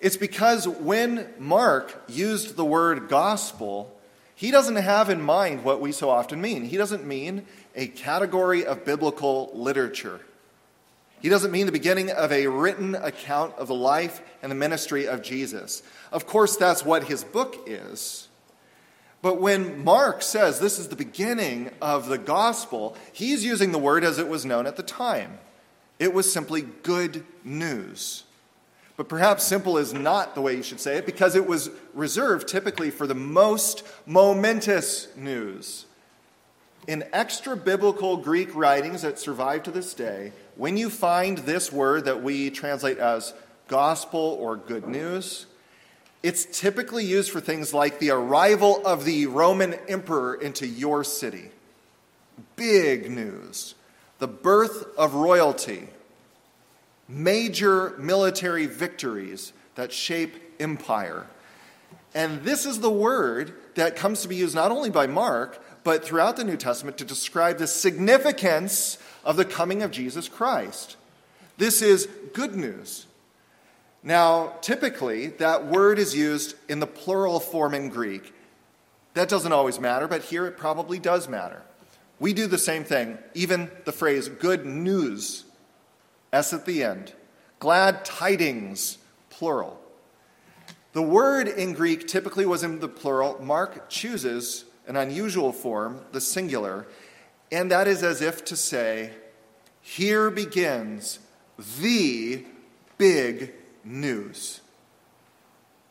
It's 0.00 0.16
because 0.16 0.68
when 0.68 1.28
Mark 1.38 2.04
used 2.08 2.56
the 2.56 2.64
word 2.64 3.08
gospel, 3.08 3.92
he 4.36 4.52
doesn't 4.52 4.76
have 4.76 5.10
in 5.10 5.20
mind 5.20 5.64
what 5.64 5.80
we 5.80 5.90
so 5.90 6.08
often 6.08 6.40
mean. 6.40 6.64
He 6.64 6.76
doesn't 6.76 7.04
mean 7.04 7.46
a 7.74 7.88
category 7.88 8.64
of 8.64 8.84
biblical 8.84 9.50
literature. 9.52 10.20
He 11.20 11.28
doesn't 11.28 11.50
mean 11.50 11.66
the 11.66 11.72
beginning 11.72 12.10
of 12.10 12.30
a 12.30 12.46
written 12.46 12.94
account 12.94 13.54
of 13.58 13.66
the 13.66 13.74
life 13.74 14.20
and 14.40 14.52
the 14.52 14.56
ministry 14.56 15.08
of 15.08 15.22
Jesus. 15.22 15.82
Of 16.12 16.26
course, 16.26 16.56
that's 16.56 16.84
what 16.84 17.04
his 17.04 17.24
book 17.24 17.64
is. 17.66 18.27
But 19.20 19.40
when 19.40 19.84
Mark 19.84 20.22
says 20.22 20.60
this 20.60 20.78
is 20.78 20.88
the 20.88 20.96
beginning 20.96 21.70
of 21.82 22.08
the 22.08 22.18
gospel, 22.18 22.96
he's 23.12 23.44
using 23.44 23.72
the 23.72 23.78
word 23.78 24.04
as 24.04 24.18
it 24.18 24.28
was 24.28 24.44
known 24.44 24.66
at 24.66 24.76
the 24.76 24.82
time. 24.82 25.38
It 25.98 26.14
was 26.14 26.32
simply 26.32 26.62
good 26.62 27.24
news. 27.42 28.24
But 28.96 29.08
perhaps 29.08 29.44
simple 29.44 29.78
is 29.78 29.92
not 29.92 30.34
the 30.34 30.40
way 30.40 30.56
you 30.56 30.62
should 30.62 30.80
say 30.80 30.96
it 30.96 31.06
because 31.06 31.36
it 31.36 31.46
was 31.46 31.70
reserved 31.94 32.48
typically 32.48 32.90
for 32.90 33.06
the 33.06 33.14
most 33.14 33.84
momentous 34.06 35.08
news. 35.16 35.86
In 36.86 37.04
extra 37.12 37.56
biblical 37.56 38.16
Greek 38.16 38.54
writings 38.54 39.02
that 39.02 39.18
survive 39.18 39.62
to 39.64 39.70
this 39.70 39.94
day, 39.94 40.32
when 40.56 40.76
you 40.76 40.90
find 40.90 41.38
this 41.38 41.72
word 41.72 42.06
that 42.06 42.22
we 42.22 42.50
translate 42.50 42.98
as 42.98 43.34
gospel 43.68 44.36
or 44.40 44.56
good 44.56 44.88
news, 44.88 45.46
it's 46.22 46.46
typically 46.60 47.04
used 47.04 47.30
for 47.30 47.40
things 47.40 47.72
like 47.72 47.98
the 47.98 48.10
arrival 48.10 48.84
of 48.86 49.04
the 49.04 49.26
Roman 49.26 49.74
emperor 49.88 50.34
into 50.34 50.66
your 50.66 51.04
city. 51.04 51.50
Big 52.56 53.10
news. 53.10 53.74
The 54.18 54.28
birth 54.28 54.86
of 54.96 55.14
royalty 55.14 55.88
major 57.08 57.94
military 57.98 58.66
victories 58.66 59.52
that 59.74 59.92
shape 59.92 60.34
empire. 60.60 61.26
And 62.14 62.42
this 62.42 62.66
is 62.66 62.80
the 62.80 62.90
word 62.90 63.54
that 63.74 63.96
comes 63.96 64.22
to 64.22 64.28
be 64.28 64.36
used 64.36 64.54
not 64.54 64.70
only 64.70 64.90
by 64.90 65.06
Mark, 65.06 65.62
but 65.84 66.04
throughout 66.04 66.36
the 66.36 66.44
New 66.44 66.56
Testament 66.56 66.98
to 66.98 67.04
describe 67.04 67.58
the 67.58 67.66
significance 67.66 68.98
of 69.24 69.36
the 69.36 69.44
coming 69.44 69.82
of 69.82 69.90
Jesus 69.90 70.28
Christ. 70.28 70.96
This 71.56 71.80
is 71.80 72.08
good 72.34 72.54
news. 72.54 73.06
Now, 74.02 74.54
typically, 74.60 75.26
that 75.26 75.66
word 75.66 75.98
is 75.98 76.14
used 76.14 76.54
in 76.68 76.80
the 76.80 76.86
plural 76.86 77.40
form 77.40 77.74
in 77.74 77.88
Greek. 77.88 78.32
That 79.14 79.28
doesn't 79.28 79.52
always 79.52 79.80
matter, 79.80 80.06
but 80.06 80.22
here 80.22 80.46
it 80.46 80.56
probably 80.56 80.98
does 80.98 81.28
matter. 81.28 81.62
We 82.20 82.32
do 82.32 82.46
the 82.46 82.58
same 82.58 82.84
thing. 82.84 83.18
Even 83.34 83.70
the 83.84 83.92
phrase 83.92 84.28
good 84.28 84.64
news 84.64 85.44
S 86.32 86.52
at 86.52 86.66
the 86.66 86.84
end. 86.84 87.12
Glad 87.58 88.04
tidings, 88.04 88.98
plural. 89.30 89.80
The 90.92 91.02
word 91.02 91.48
in 91.48 91.72
Greek 91.72 92.06
typically 92.06 92.46
was 92.46 92.62
in 92.62 92.80
the 92.80 92.88
plural. 92.88 93.42
Mark 93.42 93.88
chooses 93.88 94.64
an 94.86 94.96
unusual 94.96 95.52
form, 95.52 96.00
the 96.12 96.20
singular, 96.20 96.86
and 97.50 97.70
that 97.70 97.88
is 97.88 98.02
as 98.02 98.22
if 98.22 98.44
to 98.46 98.56
say, 98.56 99.10
here 99.80 100.30
begins 100.30 101.18
the 101.80 102.44
big 102.96 103.52
news. 103.88 104.60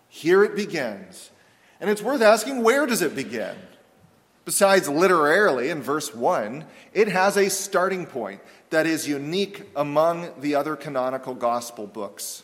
Here 0.08 0.44
it 0.44 0.56
begins. 0.56 1.32
And 1.80 1.90
it's 1.90 2.02
worth 2.02 2.22
asking 2.22 2.64
where 2.64 2.86
does 2.86 3.02
it 3.02 3.16
begin? 3.16 3.56
Besides 4.46 4.88
literarily 4.88 5.70
in 5.70 5.82
verse 5.82 6.16
1, 6.16 6.64
it 6.94 7.10
has 7.10 7.36
a 7.36 7.50
starting 7.50 8.06
point 8.06 8.40
that 8.70 8.86
is 8.86 9.06
unique 9.06 9.64
among 9.76 10.30
the 10.40 10.56
other 10.56 10.78
canonical 10.78 11.34
gospel 11.36 11.86
books. 11.86 12.44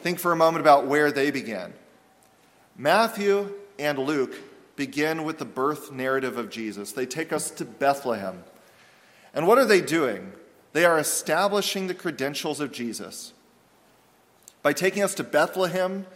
Think 0.00 0.18
for 0.18 0.32
a 0.32 0.36
moment 0.36 0.62
about 0.62 0.86
where 0.86 1.12
they 1.12 1.30
begin. 1.30 1.74
Matthew 2.76 3.52
and 3.78 3.98
Luke 3.98 4.34
begin 4.74 5.24
with 5.24 5.38
the 5.38 5.44
birth 5.44 5.92
narrative 5.92 6.38
of 6.38 6.48
Jesus. 6.48 6.92
They 6.92 7.06
take 7.06 7.30
us 7.30 7.50
to 7.50 7.66
Bethlehem. 7.66 8.42
And 9.34 9.46
what 9.46 9.58
are 9.58 9.66
they 9.66 9.82
doing? 9.82 10.32
They 10.72 10.86
are 10.86 10.98
establishing 10.98 11.88
the 11.88 11.94
credentials 11.94 12.60
of 12.60 12.72
Jesus. 12.72 13.33
By 14.64 14.72
taking 14.72 15.02
us 15.02 15.14
to 15.16 15.24
Bethlehem 15.24 16.06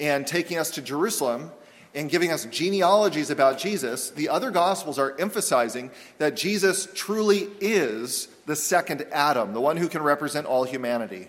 and 0.00 0.26
taking 0.26 0.58
us 0.58 0.72
to 0.72 0.82
Jerusalem 0.82 1.52
and 1.94 2.10
giving 2.10 2.32
us 2.32 2.46
genealogies 2.46 3.30
about 3.30 3.58
Jesus, 3.58 4.10
the 4.10 4.28
other 4.28 4.50
Gospels 4.50 4.98
are 4.98 5.14
emphasizing 5.20 5.92
that 6.18 6.34
Jesus 6.34 6.88
truly 6.94 7.46
is 7.60 8.26
the 8.44 8.56
second 8.56 9.06
Adam, 9.12 9.52
the 9.52 9.60
one 9.60 9.76
who 9.76 9.88
can 9.88 10.02
represent 10.02 10.48
all 10.48 10.64
humanity. 10.64 11.28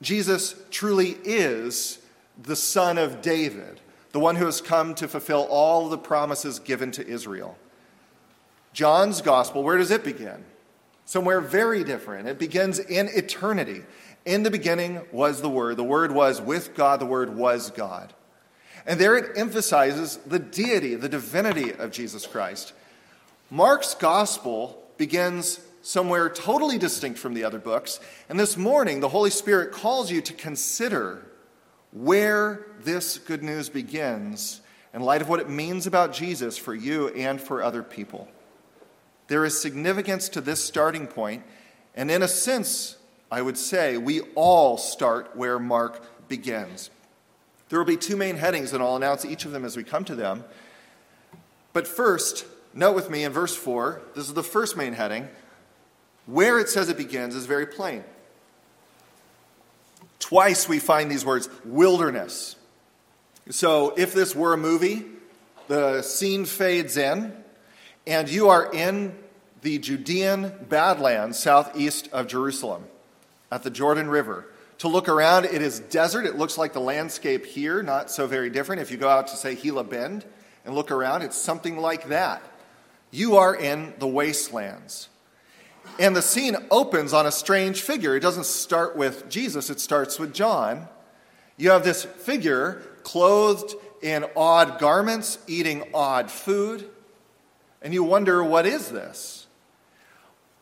Jesus 0.00 0.56
truly 0.72 1.18
is 1.22 2.00
the 2.42 2.56
son 2.56 2.98
of 2.98 3.22
David, 3.22 3.80
the 4.10 4.18
one 4.18 4.34
who 4.34 4.46
has 4.46 4.60
come 4.60 4.96
to 4.96 5.06
fulfill 5.06 5.46
all 5.48 5.88
the 5.88 5.98
promises 5.98 6.58
given 6.58 6.90
to 6.90 7.06
Israel. 7.06 7.56
John's 8.72 9.22
gospel, 9.22 9.62
where 9.62 9.78
does 9.78 9.92
it 9.92 10.02
begin? 10.02 10.46
Somewhere 11.04 11.40
very 11.40 11.84
different. 11.84 12.26
It 12.26 12.40
begins 12.40 12.80
in 12.80 13.08
eternity. 13.08 13.82
In 14.24 14.42
the 14.42 14.50
beginning 14.50 15.02
was 15.10 15.42
the 15.42 15.48
Word. 15.48 15.76
The 15.76 15.84
Word 15.84 16.12
was 16.12 16.40
with 16.40 16.74
God. 16.74 17.00
The 17.00 17.06
Word 17.06 17.36
was 17.36 17.70
God. 17.70 18.12
And 18.86 19.00
there 19.00 19.16
it 19.16 19.36
emphasizes 19.36 20.16
the 20.18 20.38
deity, 20.38 20.94
the 20.94 21.08
divinity 21.08 21.72
of 21.72 21.90
Jesus 21.90 22.26
Christ. 22.26 22.72
Mark's 23.50 23.94
gospel 23.94 24.82
begins 24.96 25.60
somewhere 25.82 26.28
totally 26.28 26.78
distinct 26.78 27.18
from 27.18 27.34
the 27.34 27.44
other 27.44 27.58
books. 27.58 28.00
And 28.28 28.38
this 28.38 28.56
morning, 28.56 29.00
the 29.00 29.08
Holy 29.08 29.30
Spirit 29.30 29.72
calls 29.72 30.10
you 30.10 30.20
to 30.22 30.32
consider 30.32 31.26
where 31.92 32.66
this 32.80 33.18
good 33.18 33.42
news 33.42 33.68
begins 33.68 34.60
in 34.94 35.02
light 35.02 35.22
of 35.22 35.28
what 35.28 35.40
it 35.40 35.48
means 35.48 35.86
about 35.86 36.12
Jesus 36.12 36.56
for 36.56 36.74
you 36.74 37.08
and 37.08 37.40
for 37.40 37.62
other 37.62 37.82
people. 37.82 38.28
There 39.28 39.44
is 39.44 39.60
significance 39.60 40.28
to 40.30 40.40
this 40.40 40.64
starting 40.64 41.06
point, 41.06 41.42
and 41.94 42.10
in 42.10 42.22
a 42.22 42.28
sense, 42.28 42.96
I 43.32 43.40
would 43.40 43.56
say 43.56 43.96
we 43.96 44.20
all 44.34 44.76
start 44.76 45.34
where 45.34 45.58
Mark 45.58 46.28
begins. 46.28 46.90
There 47.70 47.78
will 47.78 47.86
be 47.86 47.96
two 47.96 48.14
main 48.14 48.36
headings, 48.36 48.74
and 48.74 48.82
I'll 48.82 48.94
announce 48.94 49.24
each 49.24 49.46
of 49.46 49.52
them 49.52 49.64
as 49.64 49.74
we 49.74 49.84
come 49.84 50.04
to 50.04 50.14
them. 50.14 50.44
But 51.72 51.88
first, 51.88 52.44
note 52.74 52.94
with 52.94 53.08
me 53.08 53.24
in 53.24 53.32
verse 53.32 53.56
4, 53.56 54.02
this 54.14 54.28
is 54.28 54.34
the 54.34 54.42
first 54.42 54.76
main 54.76 54.92
heading 54.92 55.28
where 56.26 56.58
it 56.58 56.68
says 56.68 56.90
it 56.90 56.98
begins 56.98 57.34
is 57.34 57.46
very 57.46 57.64
plain. 57.64 58.04
Twice 60.18 60.68
we 60.68 60.78
find 60.78 61.10
these 61.10 61.24
words 61.24 61.48
wilderness. 61.64 62.56
So 63.48 63.94
if 63.96 64.12
this 64.12 64.36
were 64.36 64.52
a 64.52 64.58
movie, 64.58 65.06
the 65.68 66.02
scene 66.02 66.44
fades 66.44 66.98
in, 66.98 67.32
and 68.06 68.28
you 68.28 68.50
are 68.50 68.70
in 68.74 69.16
the 69.62 69.78
Judean 69.78 70.52
Badlands 70.68 71.38
southeast 71.38 72.10
of 72.12 72.26
Jerusalem 72.26 72.84
at 73.52 73.62
the 73.62 73.70
Jordan 73.70 74.08
River. 74.08 74.46
To 74.78 74.88
look 74.88 75.08
around, 75.08 75.44
it 75.44 75.60
is 75.60 75.78
desert. 75.78 76.24
It 76.24 76.36
looks 76.36 76.56
like 76.56 76.72
the 76.72 76.80
landscape 76.80 77.44
here, 77.44 77.82
not 77.82 78.10
so 78.10 78.26
very 78.26 78.48
different. 78.50 78.80
If 78.80 78.90
you 78.90 78.96
go 78.96 79.08
out 79.08 79.28
to, 79.28 79.36
say, 79.36 79.54
Gila 79.54 79.84
Bend 79.84 80.24
and 80.64 80.74
look 80.74 80.90
around, 80.90 81.22
it's 81.22 81.36
something 81.36 81.76
like 81.76 82.08
that. 82.08 82.42
You 83.10 83.36
are 83.36 83.54
in 83.54 83.92
the 83.98 84.08
wastelands. 84.08 85.10
And 86.00 86.16
the 86.16 86.22
scene 86.22 86.56
opens 86.70 87.12
on 87.12 87.26
a 87.26 87.30
strange 87.30 87.82
figure. 87.82 88.16
It 88.16 88.20
doesn't 88.20 88.46
start 88.46 88.96
with 88.96 89.28
Jesus, 89.28 89.68
it 89.68 89.78
starts 89.78 90.18
with 90.18 90.32
John. 90.32 90.88
You 91.58 91.70
have 91.70 91.84
this 91.84 92.04
figure 92.04 92.82
clothed 93.02 93.74
in 94.00 94.24
odd 94.34 94.78
garments, 94.78 95.38
eating 95.46 95.84
odd 95.92 96.30
food, 96.30 96.88
and 97.82 97.92
you 97.92 98.02
wonder, 98.02 98.42
what 98.42 98.64
is 98.64 98.88
this? 98.88 99.41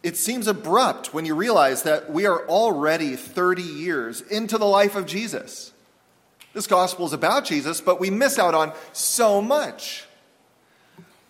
It 0.03 0.17
seems 0.17 0.47
abrupt 0.47 1.13
when 1.13 1.27
you 1.27 1.35
realize 1.35 1.83
that 1.83 2.11
we 2.11 2.27
are 2.27 2.47
already 2.47 3.17
30 3.17 3.63
years 3.63 4.23
into 4.23 4.57
the 4.57 4.67
life 4.67 4.97
of 4.97 5.07
Jesus. 5.07 5.73
This 6.55 6.67
gospel 6.67 7.07
is 7.07 7.13
about 7.13 7.45
Jesus, 7.45 7.81
but 7.81 8.01
we 8.01 8.11
miss 8.11 8.39
out 8.39 8.55
on 8.55 8.73
so 8.93 9.43
much. 9.43 10.07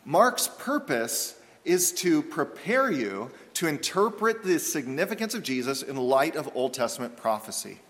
Mark's 0.05 0.49
purpose 0.49 1.39
is 1.65 1.93
to 1.93 2.23
prepare 2.23 2.91
you 2.91 3.31
to 3.55 3.67
interpret 3.67 4.43
the 4.43 4.59
significance 4.59 5.35
of 5.35 5.43
Jesus 5.43 5.83
in 5.83 5.97
light 5.97 6.37
of 6.37 6.50
Old 6.55 6.73
Testament 6.73 7.17
prophecy. 7.17 7.81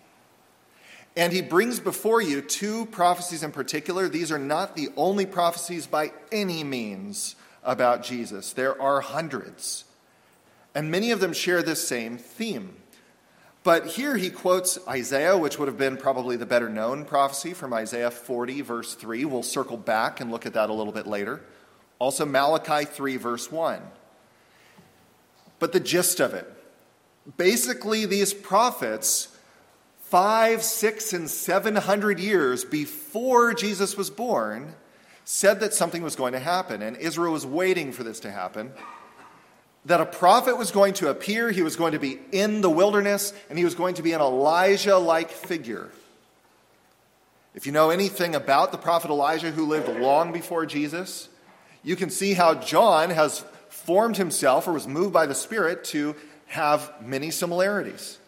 And 1.16 1.32
he 1.32 1.42
brings 1.42 1.78
before 1.78 2.20
you 2.20 2.40
two 2.40 2.86
prophecies 2.86 3.42
in 3.42 3.52
particular. 3.52 4.08
These 4.08 4.32
are 4.32 4.38
not 4.38 4.74
the 4.74 4.88
only 4.96 5.26
prophecies 5.26 5.86
by 5.86 6.12
any 6.32 6.64
means 6.64 7.36
about 7.62 8.02
Jesus, 8.02 8.54
there 8.54 8.80
are 8.80 9.02
hundreds. 9.02 9.84
And 10.74 10.90
many 10.90 11.10
of 11.10 11.20
them 11.20 11.32
share 11.32 11.62
this 11.62 11.86
same 11.86 12.16
theme. 12.16 12.76
But 13.62 13.86
here 13.86 14.16
he 14.16 14.30
quotes 14.30 14.78
Isaiah, 14.88 15.36
which 15.36 15.58
would 15.58 15.68
have 15.68 15.76
been 15.76 15.96
probably 15.96 16.36
the 16.36 16.46
better 16.46 16.68
known 16.68 17.04
prophecy 17.04 17.52
from 17.52 17.74
Isaiah 17.74 18.10
40, 18.10 18.62
verse 18.62 18.94
3. 18.94 19.24
We'll 19.26 19.42
circle 19.42 19.76
back 19.76 20.20
and 20.20 20.30
look 20.30 20.46
at 20.46 20.54
that 20.54 20.70
a 20.70 20.72
little 20.72 20.92
bit 20.92 21.06
later. 21.06 21.42
Also, 21.98 22.24
Malachi 22.24 22.86
3, 22.86 23.16
verse 23.16 23.52
1. 23.52 23.82
But 25.58 25.72
the 25.72 25.80
gist 25.80 26.20
of 26.20 26.32
it 26.34 26.50
basically, 27.36 28.06
these 28.06 28.32
prophets, 28.32 29.36
five, 30.00 30.62
six, 30.62 31.12
and 31.12 31.28
seven 31.28 31.76
hundred 31.76 32.18
years 32.18 32.64
before 32.64 33.54
Jesus 33.54 33.96
was 33.96 34.10
born, 34.10 34.74
said 35.24 35.60
that 35.60 35.74
something 35.74 36.02
was 36.02 36.16
going 36.16 36.32
to 36.32 36.38
happen, 36.38 36.82
and 36.82 36.96
Israel 36.96 37.32
was 37.32 37.46
waiting 37.46 37.92
for 37.92 38.02
this 38.02 38.20
to 38.20 38.30
happen. 38.30 38.72
That 39.86 40.00
a 40.00 40.06
prophet 40.06 40.58
was 40.58 40.70
going 40.70 40.94
to 40.94 41.08
appear, 41.08 41.50
he 41.50 41.62
was 41.62 41.76
going 41.76 41.92
to 41.92 41.98
be 41.98 42.18
in 42.32 42.60
the 42.60 42.70
wilderness, 42.70 43.32
and 43.48 43.58
he 43.58 43.64
was 43.64 43.74
going 43.74 43.94
to 43.94 44.02
be 44.02 44.12
an 44.12 44.20
Elijah 44.20 44.98
like 44.98 45.30
figure. 45.30 45.90
If 47.54 47.66
you 47.66 47.72
know 47.72 47.90
anything 47.90 48.34
about 48.34 48.72
the 48.72 48.78
prophet 48.78 49.10
Elijah 49.10 49.50
who 49.50 49.66
lived 49.66 49.88
long 50.00 50.32
before 50.32 50.66
Jesus, 50.66 51.28
you 51.82 51.96
can 51.96 52.10
see 52.10 52.34
how 52.34 52.54
John 52.54 53.10
has 53.10 53.44
formed 53.68 54.18
himself 54.18 54.68
or 54.68 54.72
was 54.72 54.86
moved 54.86 55.12
by 55.12 55.26
the 55.26 55.34
Spirit 55.34 55.84
to 55.84 56.14
have 56.46 56.92
many 57.00 57.30
similarities. 57.30 58.18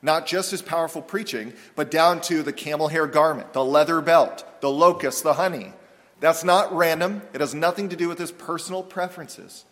Not 0.00 0.26
just 0.26 0.50
his 0.50 0.62
powerful 0.62 1.02
preaching, 1.02 1.52
but 1.76 1.90
down 1.90 2.20
to 2.22 2.42
the 2.42 2.52
camel 2.52 2.88
hair 2.88 3.06
garment, 3.06 3.52
the 3.52 3.64
leather 3.64 4.00
belt, 4.00 4.44
the 4.60 4.70
locust, 4.70 5.22
the 5.22 5.34
honey. 5.34 5.72
That's 6.20 6.44
not 6.44 6.74
random. 6.74 7.22
It 7.32 7.40
has 7.40 7.54
nothing 7.54 7.88
to 7.88 7.96
do 7.96 8.08
with 8.08 8.18
his 8.18 8.32
personal 8.32 8.82
preferences. 8.82 9.64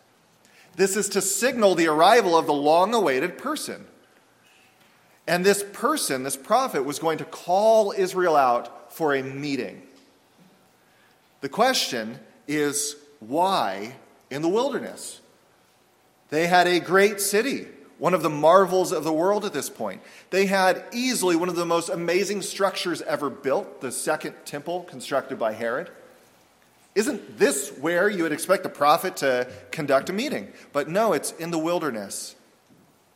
This 0.75 0.95
is 0.95 1.09
to 1.09 1.21
signal 1.21 1.75
the 1.75 1.87
arrival 1.87 2.37
of 2.37 2.45
the 2.45 2.53
long 2.53 2.93
awaited 2.93 3.37
person. 3.37 3.85
And 5.27 5.45
this 5.45 5.63
person, 5.73 6.23
this 6.23 6.37
prophet, 6.37 6.83
was 6.83 6.99
going 6.99 7.17
to 7.19 7.25
call 7.25 7.93
Israel 7.95 8.35
out 8.35 8.93
for 8.93 9.15
a 9.15 9.21
meeting. 9.21 9.83
The 11.41 11.49
question 11.49 12.19
is 12.47 12.95
why 13.19 13.95
in 14.29 14.41
the 14.41 14.49
wilderness? 14.49 15.21
They 16.29 16.47
had 16.47 16.67
a 16.67 16.79
great 16.79 17.19
city, 17.19 17.67
one 17.97 18.13
of 18.13 18.23
the 18.23 18.29
marvels 18.29 18.91
of 18.91 19.03
the 19.03 19.13
world 19.13 19.45
at 19.45 19.53
this 19.53 19.69
point. 19.69 20.01
They 20.29 20.45
had 20.45 20.83
easily 20.93 21.35
one 21.35 21.49
of 21.49 21.55
the 21.55 21.65
most 21.65 21.89
amazing 21.89 22.41
structures 22.41 23.01
ever 23.01 23.29
built, 23.29 23.81
the 23.81 23.91
second 23.91 24.35
temple 24.45 24.83
constructed 24.83 25.37
by 25.37 25.53
Herod. 25.53 25.91
Isn't 26.93 27.37
this 27.37 27.69
where 27.79 28.09
you 28.09 28.23
would 28.23 28.33
expect 28.33 28.65
a 28.65 28.69
prophet 28.69 29.17
to 29.17 29.47
conduct 29.71 30.09
a 30.09 30.13
meeting? 30.13 30.51
But 30.73 30.89
no, 30.89 31.13
it's 31.13 31.31
in 31.33 31.51
the 31.51 31.57
wilderness. 31.57 32.35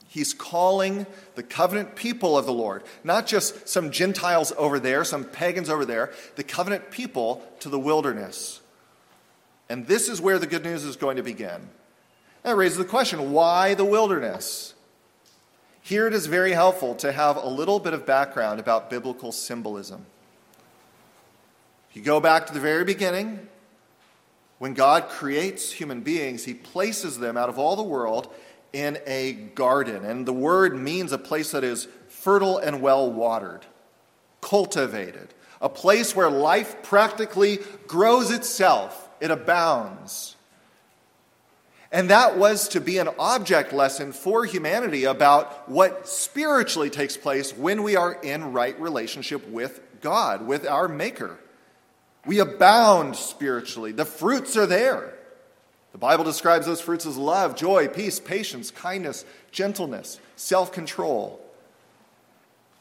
He's 0.07 0.33
calling 0.33 1.05
the 1.35 1.43
covenant 1.43 1.95
people 1.95 2.37
of 2.37 2.45
the 2.45 2.53
Lord, 2.53 2.83
not 3.03 3.27
just 3.27 3.67
some 3.67 3.91
Gentiles 3.91 4.53
over 4.57 4.79
there, 4.79 5.03
some 5.03 5.25
pagans 5.25 5.69
over 5.69 5.83
there, 5.83 6.13
the 6.37 6.43
covenant 6.43 6.89
people 6.89 7.45
to 7.59 7.67
the 7.67 7.79
wilderness. 7.79 8.61
And 9.67 9.87
this 9.87 10.07
is 10.07 10.21
where 10.21 10.39
the 10.39 10.47
good 10.47 10.63
news 10.63 10.85
is 10.85 10.95
going 10.95 11.17
to 11.17 11.23
begin. 11.23 11.69
That 12.43 12.55
raises 12.55 12.77
the 12.77 12.85
question 12.85 13.33
why 13.33 13.73
the 13.73 13.83
wilderness? 13.83 14.73
Here 15.81 16.07
it 16.07 16.13
is 16.13 16.27
very 16.27 16.53
helpful 16.53 16.95
to 16.95 17.11
have 17.11 17.35
a 17.35 17.47
little 17.47 17.79
bit 17.79 17.93
of 17.93 18.05
background 18.05 18.61
about 18.61 18.89
biblical 18.89 19.33
symbolism. 19.33 20.05
If 21.89 21.97
you 21.97 22.03
go 22.03 22.19
back 22.19 22.47
to 22.47 22.53
the 22.53 22.59
very 22.59 22.85
beginning, 22.85 23.49
when 24.65 24.73
God 24.73 25.09
creates 25.09 25.71
human 25.71 26.01
beings, 26.01 26.43
he 26.43 26.55
places 26.55 27.19
them 27.19 27.37
out 27.37 27.49
of 27.49 27.59
all 27.59 27.75
the 27.75 27.83
world 27.83 28.33
in 28.73 28.97
a 29.05 29.33
garden. 29.33 30.03
And 30.03 30.25
the 30.25 30.33
word 30.33 30.75
means 30.75 31.11
a 31.11 31.19
place 31.19 31.51
that 31.51 31.63
is 31.63 31.87
fertile 32.07 32.57
and 32.57 32.81
well 32.81 33.11
watered, 33.11 33.63
cultivated, 34.41 35.35
a 35.61 35.69
place 35.69 36.15
where 36.15 36.31
life 36.31 36.81
practically 36.81 37.59
grows 37.85 38.31
itself, 38.31 39.07
it 39.21 39.29
abounds. 39.29 40.35
And 41.91 42.09
that 42.09 42.35
was 42.35 42.67
to 42.69 42.81
be 42.81 42.97
an 42.97 43.09
object 43.19 43.71
lesson 43.71 44.13
for 44.13 44.45
humanity 44.45 45.03
about 45.03 45.69
what 45.69 46.07
spiritually 46.07 46.89
takes 46.89 47.17
place 47.17 47.55
when 47.55 47.83
we 47.83 47.95
are 47.95 48.13
in 48.13 48.51
right 48.51 48.81
relationship 48.81 49.47
with 49.47 49.79
God, 50.01 50.47
with 50.47 50.65
our 50.65 50.87
Maker. 50.87 51.37
We 52.25 52.39
abound 52.39 53.15
spiritually. 53.15 53.91
The 53.91 54.05
fruits 54.05 54.57
are 54.57 54.65
there. 54.65 55.13
The 55.91 55.99
Bible 55.99 56.23
describes 56.23 56.65
those 56.65 56.81
fruits 56.81 57.05
as 57.05 57.15
love, 57.15 57.55
joy, 57.55 57.87
peace, 57.87 58.19
patience, 58.19 58.71
kindness, 58.71 59.23
gentleness, 59.51 60.19
self 60.35 60.71
control. 60.71 61.39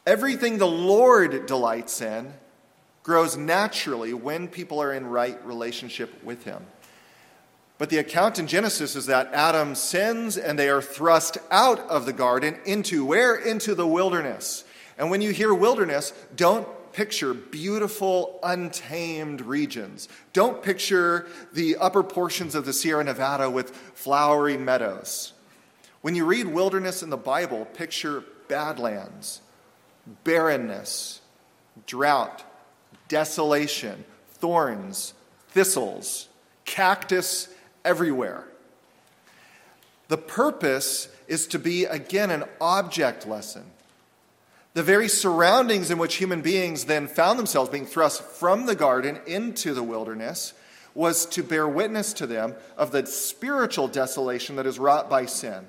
Everything 0.05 0.57
the 0.57 0.67
Lord 0.67 1.45
delights 1.45 2.01
in 2.01 2.33
grows 3.03 3.37
naturally 3.37 4.13
when 4.13 4.47
people 4.47 4.81
are 4.81 4.91
in 4.91 5.05
right 5.07 5.43
relationship 5.45 6.23
with 6.23 6.43
Him. 6.43 6.65
But 7.77 7.89
the 7.89 7.97
account 7.97 8.39
in 8.39 8.47
Genesis 8.47 8.95
is 8.95 9.05
that 9.05 9.33
Adam 9.33 9.75
sins 9.75 10.37
and 10.37 10.57
they 10.57 10.69
are 10.69 10.81
thrust 10.81 11.37
out 11.51 11.79
of 11.89 12.05
the 12.05 12.13
garden 12.13 12.57
into 12.65 13.05
where? 13.05 13.35
Into 13.35 13.75
the 13.75 13.87
wilderness. 13.87 14.63
And 14.97 15.09
when 15.09 15.21
you 15.21 15.31
hear 15.31 15.53
wilderness, 15.53 16.13
don't 16.35 16.67
picture 16.95 17.33
beautiful, 17.33 18.39
untamed 18.41 19.41
regions. 19.41 20.07
Don't 20.31 20.63
picture 20.63 21.27
the 21.51 21.75
upper 21.75 22.01
portions 22.01 22.55
of 22.55 22.65
the 22.65 22.71
Sierra 22.71 23.03
Nevada 23.03 23.49
with 23.49 23.71
flowery 23.71 24.55
meadows. 24.55 25.33
When 25.99 26.15
you 26.15 26.23
read 26.23 26.47
wilderness 26.47 27.03
in 27.03 27.09
the 27.09 27.17
Bible, 27.17 27.65
picture 27.65 28.23
badlands, 28.47 29.41
barrenness, 30.23 31.19
drought, 31.85 32.45
desolation, 33.09 34.05
thorns, 34.29 35.15
thistles, 35.49 36.29
cactus 36.63 37.49
everywhere. 37.83 38.47
The 40.07 40.17
purpose 40.17 41.09
is 41.27 41.45
to 41.47 41.59
be, 41.59 41.83
again, 41.83 42.31
an 42.31 42.45
object 42.61 43.27
lesson 43.27 43.65
the 44.75 44.83
very 44.83 45.07
surroundings 45.07 45.89
in 45.89 45.97
which 45.97 46.15
human 46.15 46.41
beings 46.41 46.83
then 46.85 47.07
found 47.07 47.39
themselves 47.39 47.69
being 47.69 47.85
thrust 47.85 48.21
from 48.21 48.65
the 48.65 48.75
garden 48.75 49.17
into 49.25 49.73
the 49.73 49.81
wilderness 49.81 50.53
was 50.93 51.25
to 51.25 51.41
bear 51.41 51.65
witness 51.65 52.11
to 52.11 52.27
them 52.27 52.53
of 52.77 52.91
the 52.91 53.05
spiritual 53.05 53.87
desolation 53.87 54.57
that 54.57 54.65
is 54.65 54.77
wrought 54.77 55.09
by 55.09 55.25
sin. 55.25 55.65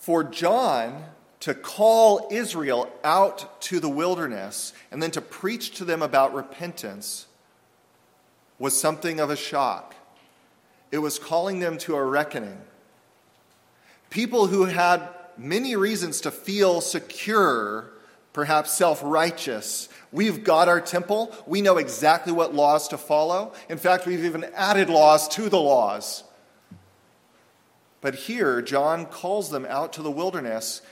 For 0.00 0.24
John 0.24 1.04
to 1.40 1.52
call 1.52 2.28
Israel 2.30 2.90
out 3.04 3.60
to 3.62 3.78
the 3.78 3.88
wilderness 3.90 4.72
and 4.90 5.02
then 5.02 5.10
to 5.10 5.20
preach 5.20 5.72
to 5.72 5.84
them 5.84 6.00
about 6.00 6.32
repentance 6.34 7.26
was 8.58 8.80
something 8.80 9.20
of 9.20 9.28
a 9.28 9.36
shock. 9.36 9.94
It 10.90 10.98
was 10.98 11.18
calling 11.18 11.60
them 11.60 11.76
to 11.78 11.96
a 11.96 12.04
reckoning. 12.04 12.62
People 14.08 14.46
who 14.46 14.64
had 14.64 15.06
many 15.40 15.74
reasons 15.74 16.20
to 16.20 16.30
feel 16.30 16.80
secure, 16.80 17.90
perhaps 18.32 18.72
self 18.72 19.00
righteous. 19.02 19.88
We've 20.12 20.44
got 20.44 20.68
our 20.68 20.80
temple. 20.80 21.34
We 21.46 21.62
know 21.62 21.78
exactly 21.78 22.32
what 22.32 22.54
laws 22.54 22.88
to 22.88 22.98
follow. 22.98 23.52
In 23.68 23.78
fact, 23.78 24.06
we've 24.06 24.24
even 24.24 24.44
added 24.54 24.90
laws 24.90 25.28
to 25.28 25.48
the 25.48 25.60
laws. 25.60 26.24
But 28.00 28.14
here, 28.14 28.62
John 28.62 29.06
calls 29.06 29.50
them 29.50 29.66
out 29.66 29.92
to 29.94 30.02
the 30.02 30.10
wilderness, 30.10 30.82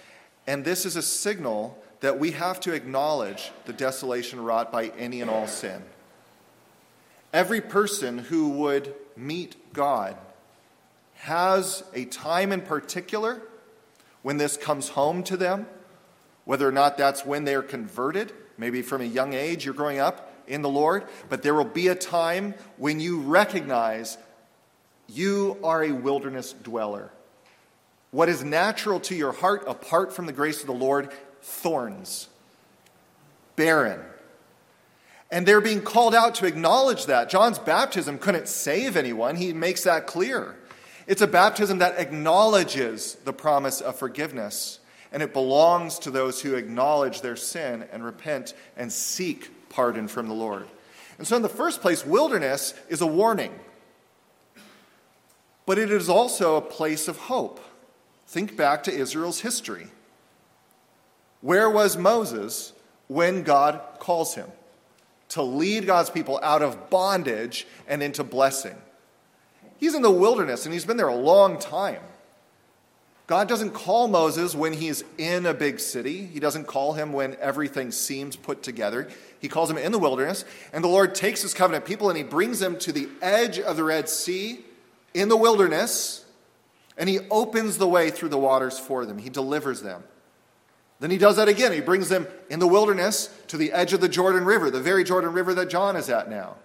and 0.46 0.64
this 0.64 0.84
is 0.84 0.96
a 0.96 1.02
signal 1.02 1.78
that 2.00 2.18
we 2.18 2.32
have 2.32 2.60
to 2.60 2.72
acknowledge 2.72 3.50
the 3.64 3.72
desolation 3.72 4.40
wrought 4.40 4.70
by 4.70 4.88
any 4.98 5.20
and 5.20 5.30
all 5.30 5.46
sin. 5.46 5.82
Every 7.32 7.60
person 7.60 8.18
who 8.18 8.50
would 8.50 8.94
meet 9.16 9.72
God 9.72 10.16
has 11.14 11.82
a 11.94 12.04
time 12.04 12.52
in 12.52 12.60
particular 12.60 13.42
when 14.28 14.36
this 14.36 14.58
comes 14.58 14.90
home 14.90 15.22
to 15.22 15.38
them, 15.38 15.66
whether 16.44 16.68
or 16.68 16.70
not 16.70 16.98
that's 16.98 17.24
when 17.24 17.44
they're 17.44 17.62
converted, 17.62 18.30
maybe 18.58 18.82
from 18.82 19.00
a 19.00 19.06
young 19.06 19.32
age 19.32 19.64
you're 19.64 19.72
growing 19.72 20.00
up 20.00 20.30
in 20.46 20.60
the 20.60 20.68
Lord, 20.68 21.04
but 21.30 21.42
there 21.42 21.54
will 21.54 21.64
be 21.64 21.88
a 21.88 21.94
time 21.94 22.52
when 22.76 23.00
you 23.00 23.22
recognize 23.22 24.18
you 25.08 25.56
are 25.64 25.82
a 25.82 25.92
wilderness 25.92 26.52
dweller. 26.52 27.10
What 28.10 28.28
is 28.28 28.44
natural 28.44 29.00
to 29.00 29.14
your 29.14 29.32
heart 29.32 29.64
apart 29.66 30.12
from 30.12 30.26
the 30.26 30.34
grace 30.34 30.60
of 30.60 30.66
the 30.66 30.74
Lord? 30.74 31.10
Thorns, 31.40 32.28
barren. 33.56 34.02
And 35.30 35.46
they're 35.46 35.62
being 35.62 35.80
called 35.80 36.14
out 36.14 36.34
to 36.34 36.46
acknowledge 36.46 37.06
that. 37.06 37.30
John's 37.30 37.58
baptism 37.58 38.18
couldn't 38.18 38.48
save 38.48 38.94
anyone, 38.94 39.36
he 39.36 39.54
makes 39.54 39.84
that 39.84 40.06
clear. 40.06 40.57
It's 41.08 41.22
a 41.22 41.26
baptism 41.26 41.78
that 41.78 41.98
acknowledges 41.98 43.14
the 43.24 43.32
promise 43.32 43.80
of 43.80 43.96
forgiveness, 43.96 44.78
and 45.10 45.22
it 45.22 45.32
belongs 45.32 45.98
to 46.00 46.10
those 46.10 46.42
who 46.42 46.54
acknowledge 46.54 47.22
their 47.22 47.34
sin 47.34 47.86
and 47.90 48.04
repent 48.04 48.52
and 48.76 48.92
seek 48.92 49.70
pardon 49.70 50.06
from 50.06 50.28
the 50.28 50.34
Lord. 50.34 50.68
And 51.16 51.26
so, 51.26 51.34
in 51.34 51.40
the 51.40 51.48
first 51.48 51.80
place, 51.80 52.04
wilderness 52.04 52.74
is 52.90 53.00
a 53.00 53.06
warning, 53.06 53.58
but 55.64 55.78
it 55.78 55.90
is 55.90 56.10
also 56.10 56.56
a 56.56 56.60
place 56.60 57.08
of 57.08 57.16
hope. 57.16 57.58
Think 58.26 58.54
back 58.54 58.82
to 58.82 58.92
Israel's 58.92 59.40
history. 59.40 59.86
Where 61.40 61.70
was 61.70 61.96
Moses 61.96 62.74
when 63.06 63.44
God 63.44 63.80
calls 63.98 64.34
him? 64.34 64.48
To 65.30 65.42
lead 65.42 65.86
God's 65.86 66.10
people 66.10 66.38
out 66.42 66.60
of 66.60 66.90
bondage 66.90 67.66
and 67.86 68.02
into 68.02 68.24
blessing. 68.24 68.76
He's 69.78 69.94
in 69.94 70.02
the 70.02 70.10
wilderness 70.10 70.64
and 70.64 70.72
he's 70.72 70.84
been 70.84 70.96
there 70.96 71.08
a 71.08 71.16
long 71.16 71.58
time. 71.58 72.00
God 73.28 73.46
doesn't 73.46 73.72
call 73.72 74.08
Moses 74.08 74.54
when 74.54 74.72
he's 74.72 75.04
in 75.18 75.44
a 75.44 75.52
big 75.52 75.80
city. 75.80 76.24
He 76.24 76.40
doesn't 76.40 76.66
call 76.66 76.94
him 76.94 77.12
when 77.12 77.36
everything 77.40 77.92
seems 77.92 78.36
put 78.36 78.62
together. 78.62 79.08
He 79.38 79.48
calls 79.48 79.70
him 79.70 79.76
in 79.76 79.92
the 79.92 79.98
wilderness, 79.98 80.46
and 80.72 80.82
the 80.82 80.88
Lord 80.88 81.14
takes 81.14 81.42
his 81.42 81.52
covenant 81.52 81.84
people 81.84 82.08
and 82.08 82.16
he 82.16 82.24
brings 82.24 82.58
them 82.58 82.78
to 82.78 82.90
the 82.90 83.06
edge 83.20 83.58
of 83.58 83.76
the 83.76 83.84
Red 83.84 84.08
Sea 84.08 84.64
in 85.12 85.28
the 85.28 85.36
wilderness, 85.36 86.24
and 86.96 87.08
he 87.08 87.20
opens 87.30 87.76
the 87.76 87.86
way 87.86 88.10
through 88.10 88.30
the 88.30 88.38
waters 88.38 88.78
for 88.78 89.04
them. 89.04 89.18
He 89.18 89.28
delivers 89.28 89.82
them. 89.82 90.02
Then 91.00 91.10
he 91.10 91.18
does 91.18 91.36
that 91.36 91.48
again. 91.48 91.72
He 91.72 91.80
brings 91.80 92.08
them 92.08 92.26
in 92.48 92.60
the 92.60 92.66
wilderness 92.66 93.28
to 93.48 93.56
the 93.56 93.72
edge 93.72 93.92
of 93.92 94.00
the 94.00 94.08
Jordan 94.08 94.44
River, 94.44 94.70
the 94.70 94.80
very 94.80 95.04
Jordan 95.04 95.32
River 95.32 95.54
that 95.54 95.68
John 95.68 95.96
is 95.96 96.08
at 96.08 96.30
now. 96.30 96.56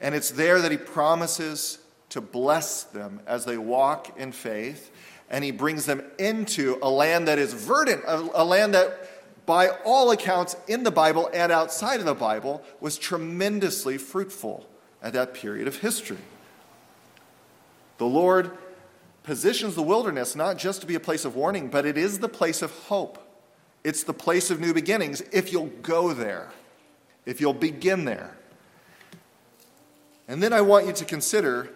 And 0.00 0.14
it's 0.14 0.30
there 0.30 0.60
that 0.60 0.70
he 0.70 0.76
promises 0.76 1.78
to 2.10 2.20
bless 2.20 2.84
them 2.84 3.20
as 3.26 3.44
they 3.44 3.58
walk 3.58 4.18
in 4.18 4.32
faith. 4.32 4.90
And 5.28 5.42
he 5.42 5.50
brings 5.50 5.86
them 5.86 6.02
into 6.18 6.78
a 6.82 6.90
land 6.90 7.28
that 7.28 7.38
is 7.38 7.52
verdant, 7.52 8.04
a, 8.06 8.42
a 8.42 8.44
land 8.44 8.74
that, 8.74 9.46
by 9.46 9.68
all 9.84 10.10
accounts 10.10 10.56
in 10.68 10.82
the 10.82 10.90
Bible 10.90 11.28
and 11.32 11.50
outside 11.50 12.00
of 12.00 12.06
the 12.06 12.14
Bible, 12.14 12.62
was 12.80 12.96
tremendously 12.96 13.98
fruitful 13.98 14.66
at 15.02 15.12
that 15.14 15.34
period 15.34 15.66
of 15.66 15.78
history. 15.78 16.18
The 17.98 18.06
Lord 18.06 18.50
positions 19.22 19.74
the 19.74 19.82
wilderness 19.82 20.36
not 20.36 20.58
just 20.58 20.80
to 20.82 20.86
be 20.86 20.94
a 20.94 21.00
place 21.00 21.24
of 21.24 21.34
warning, 21.34 21.68
but 21.68 21.84
it 21.84 21.98
is 21.98 22.20
the 22.20 22.28
place 22.28 22.62
of 22.62 22.70
hope. 22.70 23.18
It's 23.82 24.04
the 24.04 24.12
place 24.14 24.50
of 24.50 24.60
new 24.60 24.72
beginnings 24.72 25.22
if 25.32 25.52
you'll 25.52 25.72
go 25.82 26.12
there, 26.12 26.50
if 27.24 27.40
you'll 27.40 27.52
begin 27.52 28.04
there. 28.04 28.35
And 30.28 30.42
then 30.42 30.52
I 30.52 30.60
want 30.60 30.86
you 30.86 30.92
to 30.92 31.04
consider 31.04 31.70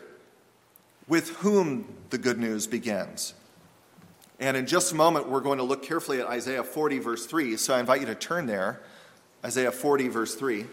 with 1.07 1.31
whom 1.37 1.87
the 2.11 2.19
good 2.19 2.39
news 2.39 2.67
begins. 2.67 3.35
And 4.39 4.57
in 4.57 4.67
just 4.67 4.93
a 4.93 4.95
moment, 4.95 5.29
we're 5.29 5.41
going 5.41 5.59
to 5.59 5.65
look 5.65 5.83
carefully 5.83 6.21
at 6.21 6.27
Isaiah 6.27 6.65
40, 6.65 6.99
verse 6.99 7.27
3. 7.27 7.57
So 7.57 7.75
I 7.75 7.81
invite 7.81 8.01
you 8.01 8.07
to 8.07 8.15
turn 8.15 8.47
there. 8.47 8.81
Isaiah 9.45 9.73
40, 9.73 10.09
verse 10.09 10.35
3. 10.35 10.67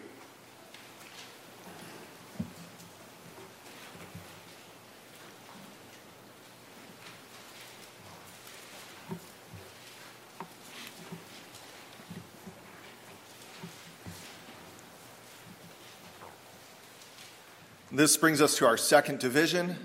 This 17.97 18.15
brings 18.15 18.43
us 18.43 18.55
to 18.57 18.67
our 18.67 18.77
second 18.77 19.17
division. 19.17 19.75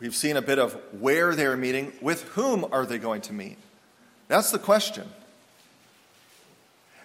We've 0.00 0.16
seen 0.16 0.36
a 0.36 0.42
bit 0.42 0.58
of 0.58 0.72
where 0.98 1.36
they're 1.36 1.56
meeting. 1.56 1.92
With 2.00 2.24
whom 2.30 2.66
are 2.72 2.84
they 2.84 2.98
going 2.98 3.20
to 3.22 3.32
meet? 3.32 3.56
That's 4.26 4.50
the 4.50 4.58
question. 4.58 5.06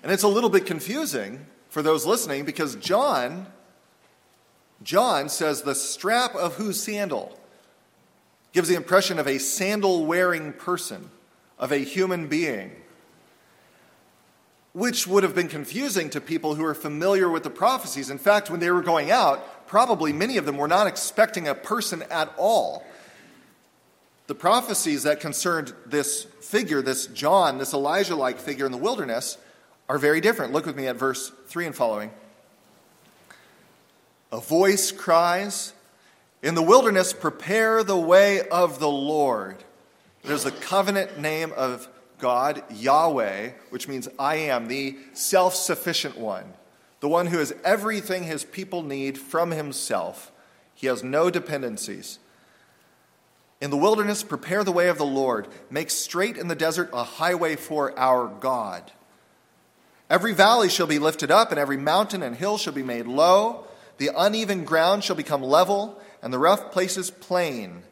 And 0.02 0.12
it's 0.12 0.24
a 0.24 0.28
little 0.28 0.50
bit 0.50 0.66
confusing 0.66 1.46
for 1.70 1.84
those 1.84 2.08
listening 2.08 2.44
because 2.44 2.76
John 2.78 3.46
John 4.82 5.30
says 5.30 5.62
the 5.62 5.76
strap 5.76 6.34
of 6.34 6.56
whose 6.56 6.82
sandal 6.82 7.40
gives 8.52 8.68
the 8.68 8.76
impression 8.76 9.20
of 9.20 9.28
a 9.28 9.38
sandal 9.38 10.08
wearing 10.08 10.54
person, 10.54 11.12
of 11.60 11.72
a 11.72 11.78
human 11.78 12.28
being. 12.28 12.72
which 14.74 15.08
would 15.08 15.24
have 15.24 15.34
been 15.34 15.48
confusing 15.48 16.10
to 16.10 16.20
people 16.20 16.56
who 16.56 16.66
are 16.66 16.74
familiar 16.74 17.30
with 17.30 17.44
the 17.44 17.50
prophecies. 17.50 18.10
In 18.10 18.18
fact, 18.18 18.50
when 18.50 18.60
they 18.60 18.70
were 18.72 18.82
going 18.82 19.10
out, 19.10 19.42
probably 19.76 20.14
many 20.14 20.38
of 20.38 20.46
them 20.46 20.56
were 20.56 20.70
not 20.70 20.88
expecting 20.88 21.50
a 21.50 21.54
person 21.54 22.02
at 22.04 22.34
all. 22.38 22.82
The 24.28 24.34
prophecies 24.34 25.04
that 25.04 25.20
concerned 25.20 25.74
this 25.86 26.24
figure, 26.40 26.82
this 26.82 27.08
John, 27.08 27.58
this 27.58 27.74
Elijah 27.74 28.16
like 28.16 28.40
figure 28.40 28.66
in 28.66 28.72
the 28.72 28.78
wilderness, 28.78 29.38
are 29.90 29.98
very 29.98 30.22
different. 30.22 30.54
Look 30.54 30.66
with 30.66 30.78
me 30.78 30.88
at 30.88 30.96
verse 30.96 31.30
3 31.48 31.66
and 31.66 31.76
following. 31.76 32.12
A 34.32 34.40
voice 34.40 34.94
cries, 34.94 35.74
In 36.42 36.56
the 36.56 36.64
wilderness, 36.64 37.12
prepare 37.12 37.84
the 37.84 37.98
way 37.98 38.48
of 38.48 38.80
the 38.80 38.88
Lord. 38.88 39.58
There's 40.24 40.46
the 40.46 40.52
covenant 40.52 41.20
name 41.20 41.52
of 41.52 41.90
God, 42.20 42.64
Yahweh, 42.74 43.50
which 43.72 43.90
means 43.90 44.08
I 44.18 44.36
am, 44.36 44.70
the 44.70 44.98
self 45.12 45.54
sufficient 45.54 46.18
one, 46.18 46.54
the 47.00 47.10
one 47.10 47.28
who 47.28 47.38
has 47.38 47.54
everything 47.64 48.24
his 48.24 48.44
people 48.44 48.82
need 48.82 49.18
from 49.18 49.52
himself. 49.52 50.32
He 50.74 50.88
has 50.88 51.04
no 51.04 51.30
dependencies. 51.30 52.20
In 53.62 53.72
the 53.72 53.78
wilderness, 53.78 54.24
prepare 54.24 54.64
the 54.64 54.72
way 54.72 54.90
of 54.90 54.98
the 54.98 55.06
Lord. 55.06 55.48
Make 55.70 55.90
straight 55.90 56.38
in 56.38 56.48
the 56.48 56.56
desert 56.56 56.90
a 56.94 57.04
highway 57.04 57.56
for 57.56 57.98
our 57.98 58.28
God. 58.28 58.92
Every 60.10 60.34
valley 60.34 60.70
shall 60.70 60.88
be 60.88 61.00
lifted 61.00 61.32
up, 61.32 61.52
and 61.52 61.60
every 61.60 61.78
mountain 61.78 62.22
and 62.22 62.36
hill 62.36 62.58
shall 62.58 62.74
be 62.74 62.84
made 62.84 63.08
low. 63.08 63.66
The 63.98 64.12
uneven 64.16 64.66
ground 64.66 65.04
shall 65.04 65.16
become 65.16 65.42
level, 65.42 66.00
and 66.22 66.34
the 66.34 66.40
rough 66.40 66.72
places 66.72 67.10
plain. 67.10 67.84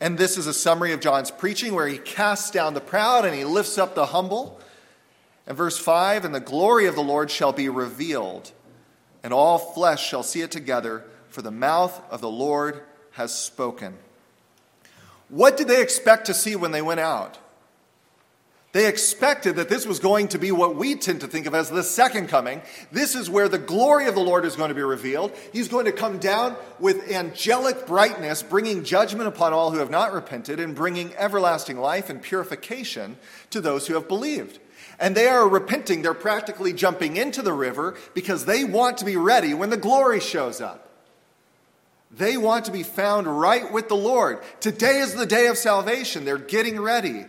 And 0.00 0.16
this 0.16 0.36
is 0.36 0.46
a 0.46 0.54
summary 0.54 0.92
of 0.92 1.00
John's 1.00 1.30
preaching 1.30 1.74
where 1.74 1.86
he 1.86 1.98
casts 1.98 2.50
down 2.50 2.74
the 2.74 2.80
proud 2.80 3.26
and 3.26 3.34
he 3.34 3.44
lifts 3.44 3.76
up 3.76 3.94
the 3.94 4.06
humble. 4.06 4.58
And 5.50 5.56
verse 5.56 5.76
5 5.76 6.24
And 6.24 6.32
the 6.32 6.38
glory 6.38 6.86
of 6.86 6.94
the 6.94 7.02
Lord 7.02 7.28
shall 7.28 7.52
be 7.52 7.68
revealed, 7.68 8.52
and 9.24 9.32
all 9.32 9.58
flesh 9.58 10.06
shall 10.06 10.22
see 10.22 10.42
it 10.42 10.52
together, 10.52 11.02
for 11.28 11.42
the 11.42 11.50
mouth 11.50 12.00
of 12.08 12.20
the 12.20 12.30
Lord 12.30 12.82
has 13.14 13.36
spoken. 13.36 13.98
What 15.28 15.56
did 15.56 15.66
they 15.66 15.82
expect 15.82 16.26
to 16.26 16.34
see 16.34 16.54
when 16.54 16.70
they 16.70 16.80
went 16.80 17.00
out? 17.00 17.36
They 18.70 18.86
expected 18.86 19.56
that 19.56 19.68
this 19.68 19.86
was 19.86 19.98
going 19.98 20.28
to 20.28 20.38
be 20.38 20.52
what 20.52 20.76
we 20.76 20.94
tend 20.94 21.22
to 21.22 21.26
think 21.26 21.46
of 21.46 21.54
as 21.56 21.68
the 21.68 21.82
second 21.82 22.28
coming. 22.28 22.62
This 22.92 23.16
is 23.16 23.28
where 23.28 23.48
the 23.48 23.58
glory 23.58 24.06
of 24.06 24.14
the 24.14 24.20
Lord 24.20 24.44
is 24.44 24.54
going 24.54 24.68
to 24.68 24.74
be 24.76 24.82
revealed. 24.82 25.32
He's 25.52 25.66
going 25.66 25.86
to 25.86 25.92
come 25.92 26.18
down 26.18 26.54
with 26.78 27.10
angelic 27.10 27.88
brightness, 27.88 28.44
bringing 28.44 28.84
judgment 28.84 29.26
upon 29.26 29.52
all 29.52 29.72
who 29.72 29.78
have 29.78 29.90
not 29.90 30.12
repented 30.12 30.60
and 30.60 30.76
bringing 30.76 31.12
everlasting 31.16 31.80
life 31.80 32.08
and 32.08 32.22
purification 32.22 33.16
to 33.50 33.60
those 33.60 33.88
who 33.88 33.94
have 33.94 34.06
believed. 34.06 34.60
And 35.00 35.16
they 35.16 35.26
are 35.26 35.48
repenting. 35.48 36.02
They're 36.02 36.14
practically 36.14 36.74
jumping 36.74 37.16
into 37.16 37.40
the 37.40 37.54
river 37.54 37.96
because 38.14 38.44
they 38.44 38.64
want 38.64 38.98
to 38.98 39.06
be 39.06 39.16
ready 39.16 39.54
when 39.54 39.70
the 39.70 39.78
glory 39.78 40.20
shows 40.20 40.60
up. 40.60 40.88
They 42.10 42.36
want 42.36 42.66
to 42.66 42.72
be 42.72 42.82
found 42.82 43.26
right 43.26 43.72
with 43.72 43.88
the 43.88 43.96
Lord. 43.96 44.40
Today 44.60 44.98
is 44.98 45.14
the 45.14 45.26
day 45.26 45.46
of 45.46 45.56
salvation. 45.56 46.24
They're 46.24 46.38
getting 46.38 46.78
ready. 46.78 47.24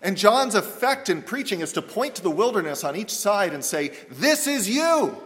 And 0.00 0.16
John's 0.16 0.54
effect 0.54 1.10
in 1.10 1.22
preaching 1.22 1.60
is 1.60 1.72
to 1.74 1.82
point 1.82 2.14
to 2.14 2.22
the 2.22 2.30
wilderness 2.30 2.82
on 2.82 2.96
each 2.96 3.10
side 3.10 3.52
and 3.52 3.64
say, 3.64 3.92
This 4.10 4.46
is 4.46 4.70
you. 4.70 5.16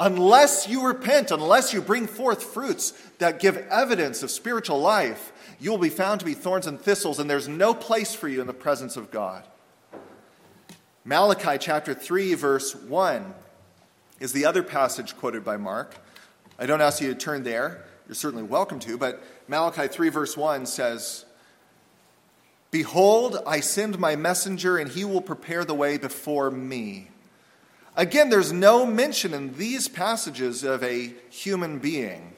Unless 0.00 0.68
you 0.68 0.86
repent, 0.86 1.32
unless 1.32 1.72
you 1.72 1.82
bring 1.82 2.06
forth 2.06 2.42
fruits 2.42 2.92
that 3.18 3.40
give 3.40 3.56
evidence 3.56 4.22
of 4.22 4.30
spiritual 4.30 4.80
life, 4.80 5.32
you 5.58 5.70
will 5.70 5.78
be 5.78 5.88
found 5.88 6.20
to 6.20 6.26
be 6.26 6.34
thorns 6.34 6.68
and 6.68 6.80
thistles, 6.80 7.18
and 7.18 7.28
there's 7.28 7.48
no 7.48 7.74
place 7.74 8.14
for 8.14 8.28
you 8.28 8.40
in 8.40 8.46
the 8.46 8.54
presence 8.54 8.96
of 8.96 9.10
God. 9.10 9.42
Malachi 11.08 11.56
chapter 11.58 11.94
3, 11.94 12.34
verse 12.34 12.74
1 12.74 13.32
is 14.20 14.34
the 14.34 14.44
other 14.44 14.62
passage 14.62 15.16
quoted 15.16 15.42
by 15.42 15.56
Mark. 15.56 15.94
I 16.58 16.66
don't 16.66 16.82
ask 16.82 17.00
you 17.00 17.08
to 17.08 17.14
turn 17.14 17.44
there. 17.44 17.82
You're 18.06 18.14
certainly 18.14 18.42
welcome 18.42 18.78
to, 18.80 18.98
but 18.98 19.22
Malachi 19.48 19.88
3, 19.88 20.10
verse 20.10 20.36
1 20.36 20.66
says, 20.66 21.24
Behold, 22.70 23.38
I 23.46 23.60
send 23.60 23.98
my 23.98 24.16
messenger, 24.16 24.76
and 24.76 24.90
he 24.90 25.02
will 25.02 25.22
prepare 25.22 25.64
the 25.64 25.72
way 25.72 25.96
before 25.96 26.50
me. 26.50 27.08
Again, 27.96 28.28
there's 28.28 28.52
no 28.52 28.84
mention 28.84 29.32
in 29.32 29.54
these 29.54 29.88
passages 29.88 30.62
of 30.62 30.84
a 30.84 31.14
human 31.30 31.78
being. 31.78 32.34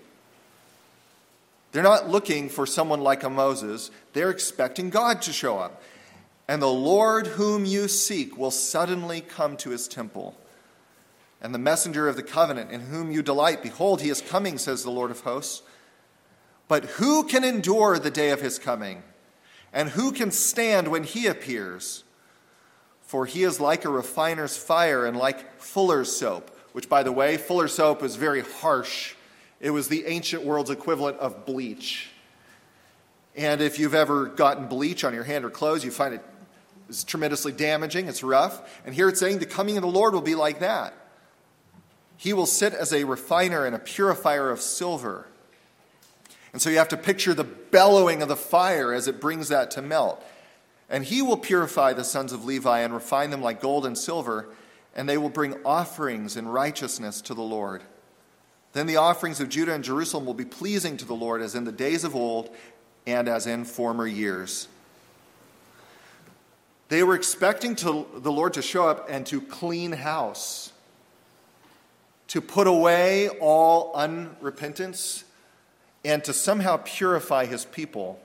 They're 1.72 1.82
not 1.82 2.08
looking 2.08 2.48
for 2.48 2.66
someone 2.66 3.00
like 3.00 3.24
a 3.24 3.30
Moses, 3.30 3.90
they're 4.12 4.30
expecting 4.30 4.90
God 4.90 5.22
to 5.22 5.32
show 5.32 5.58
up. 5.58 5.82
And 6.50 6.60
the 6.60 6.66
Lord 6.66 7.28
whom 7.28 7.64
you 7.64 7.86
seek 7.86 8.36
will 8.36 8.50
suddenly 8.50 9.20
come 9.20 9.56
to 9.58 9.70
his 9.70 9.86
temple. 9.86 10.36
And 11.40 11.54
the 11.54 11.60
messenger 11.60 12.08
of 12.08 12.16
the 12.16 12.24
covenant 12.24 12.72
in 12.72 12.80
whom 12.80 13.12
you 13.12 13.22
delight, 13.22 13.62
behold, 13.62 14.00
he 14.00 14.10
is 14.10 14.20
coming, 14.20 14.58
says 14.58 14.82
the 14.82 14.90
Lord 14.90 15.12
of 15.12 15.20
hosts. 15.20 15.62
But 16.66 16.86
who 16.86 17.22
can 17.22 17.44
endure 17.44 18.00
the 18.00 18.10
day 18.10 18.30
of 18.30 18.40
his 18.40 18.58
coming? 18.58 19.04
And 19.72 19.90
who 19.90 20.10
can 20.10 20.32
stand 20.32 20.88
when 20.88 21.04
he 21.04 21.28
appears? 21.28 22.02
For 23.02 23.26
he 23.26 23.44
is 23.44 23.60
like 23.60 23.84
a 23.84 23.88
refiner's 23.88 24.56
fire 24.56 25.06
and 25.06 25.16
like 25.16 25.60
fuller's 25.60 26.10
soap, 26.10 26.50
which, 26.72 26.88
by 26.88 27.04
the 27.04 27.12
way, 27.12 27.36
fuller's 27.36 27.74
soap 27.74 28.02
is 28.02 28.16
very 28.16 28.40
harsh. 28.40 29.14
It 29.60 29.70
was 29.70 29.86
the 29.86 30.04
ancient 30.06 30.42
world's 30.42 30.70
equivalent 30.70 31.16
of 31.18 31.46
bleach. 31.46 32.08
And 33.36 33.60
if 33.60 33.78
you've 33.78 33.94
ever 33.94 34.26
gotten 34.26 34.66
bleach 34.66 35.04
on 35.04 35.14
your 35.14 35.22
hand 35.22 35.44
or 35.44 35.50
clothes, 35.50 35.84
you 35.84 35.92
find 35.92 36.12
it 36.12 36.24
is 36.90 37.04
tremendously 37.04 37.52
damaging. 37.52 38.08
It's 38.08 38.22
rough. 38.22 38.80
And 38.84 38.94
here 38.94 39.08
it's 39.08 39.20
saying 39.20 39.38
the 39.38 39.46
coming 39.46 39.76
of 39.76 39.82
the 39.82 39.88
Lord 39.88 40.12
will 40.12 40.20
be 40.20 40.34
like 40.34 40.60
that. 40.60 40.94
He 42.16 42.32
will 42.34 42.46
sit 42.46 42.74
as 42.74 42.92
a 42.92 43.04
refiner 43.04 43.64
and 43.64 43.74
a 43.74 43.78
purifier 43.78 44.50
of 44.50 44.60
silver. 44.60 45.26
And 46.52 46.60
so 46.60 46.68
you 46.68 46.78
have 46.78 46.88
to 46.88 46.96
picture 46.96 47.32
the 47.32 47.44
bellowing 47.44 48.20
of 48.20 48.28
the 48.28 48.36
fire 48.36 48.92
as 48.92 49.08
it 49.08 49.20
brings 49.20 49.48
that 49.48 49.70
to 49.72 49.82
melt. 49.82 50.22
And 50.90 51.04
he 51.04 51.22
will 51.22 51.36
purify 51.36 51.92
the 51.92 52.04
sons 52.04 52.32
of 52.32 52.44
Levi 52.44 52.80
and 52.80 52.92
refine 52.92 53.30
them 53.30 53.40
like 53.40 53.60
gold 53.60 53.86
and 53.86 53.96
silver, 53.96 54.48
and 54.94 55.08
they 55.08 55.16
will 55.16 55.30
bring 55.30 55.54
offerings 55.64 56.36
in 56.36 56.48
righteousness 56.48 57.20
to 57.22 57.34
the 57.34 57.42
Lord. 57.42 57.82
Then 58.72 58.86
the 58.86 58.96
offerings 58.96 59.40
of 59.40 59.48
Judah 59.48 59.72
and 59.74 59.84
Jerusalem 59.84 60.26
will 60.26 60.34
be 60.34 60.44
pleasing 60.44 60.96
to 60.96 61.04
the 61.04 61.14
Lord 61.14 61.42
as 61.42 61.54
in 61.54 61.64
the 61.64 61.72
days 61.72 62.04
of 62.04 62.14
old 62.14 62.50
and 63.06 63.28
as 63.28 63.46
in 63.46 63.64
former 63.64 64.06
years. 64.06 64.68
They 66.90 67.04
were 67.04 67.14
expecting 67.14 67.76
to, 67.76 68.04
the 68.16 68.32
Lord 68.32 68.54
to 68.54 68.62
show 68.62 68.88
up 68.88 69.06
and 69.08 69.24
to 69.26 69.40
clean 69.40 69.92
house, 69.92 70.72
to 72.26 72.40
put 72.40 72.66
away 72.66 73.28
all 73.28 73.94
unrepentance 73.94 75.22
and 76.04 76.24
to 76.24 76.32
somehow 76.32 76.80
purify 76.84 77.46
his 77.46 77.64
people. 77.64 78.20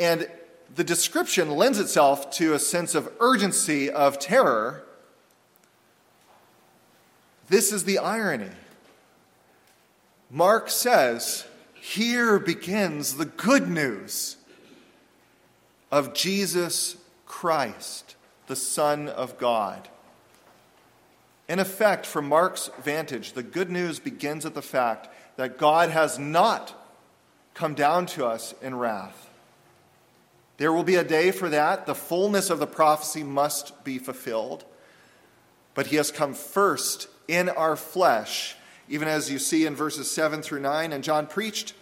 And 0.00 0.28
the 0.74 0.82
description 0.82 1.52
lends 1.52 1.78
itself 1.78 2.32
to 2.32 2.52
a 2.52 2.58
sense 2.58 2.96
of 2.96 3.12
urgency, 3.20 3.88
of 3.88 4.18
terror. 4.18 4.82
This 7.48 7.72
is 7.72 7.84
the 7.84 7.98
irony. 7.98 8.50
Mark 10.32 10.68
says, 10.68 11.46
Here 11.74 12.40
begins 12.40 13.18
the 13.18 13.24
good 13.24 13.68
news 13.68 14.36
of 15.92 16.12
Jesus 16.12 16.96
Christ, 17.28 18.16
the 18.46 18.56
Son 18.56 19.08
of 19.08 19.38
God. 19.38 19.88
In 21.48 21.58
effect, 21.58 22.04
from 22.04 22.28
Mark's 22.28 22.70
vantage, 22.82 23.32
the 23.32 23.42
good 23.42 23.70
news 23.70 24.00
begins 24.00 24.44
at 24.44 24.54
the 24.54 24.62
fact 24.62 25.08
that 25.36 25.56
God 25.56 25.90
has 25.90 26.18
not 26.18 26.74
come 27.54 27.74
down 27.74 28.06
to 28.06 28.26
us 28.26 28.54
in 28.60 28.74
wrath. 28.74 29.28
There 30.56 30.72
will 30.72 30.84
be 30.84 30.96
a 30.96 31.04
day 31.04 31.30
for 31.30 31.48
that. 31.48 31.86
The 31.86 31.94
fullness 31.94 32.50
of 32.50 32.58
the 32.58 32.66
prophecy 32.66 33.22
must 33.22 33.84
be 33.84 33.98
fulfilled. 33.98 34.64
But 35.74 35.86
he 35.86 35.96
has 35.96 36.10
come 36.10 36.34
first 36.34 37.08
in 37.28 37.48
our 37.48 37.76
flesh, 37.76 38.56
even 38.88 39.06
as 39.06 39.30
you 39.30 39.38
see 39.38 39.64
in 39.64 39.76
verses 39.76 40.10
7 40.10 40.42
through 40.42 40.60
9. 40.60 40.92
And 40.92 41.04
John 41.04 41.26
preached 41.28 41.74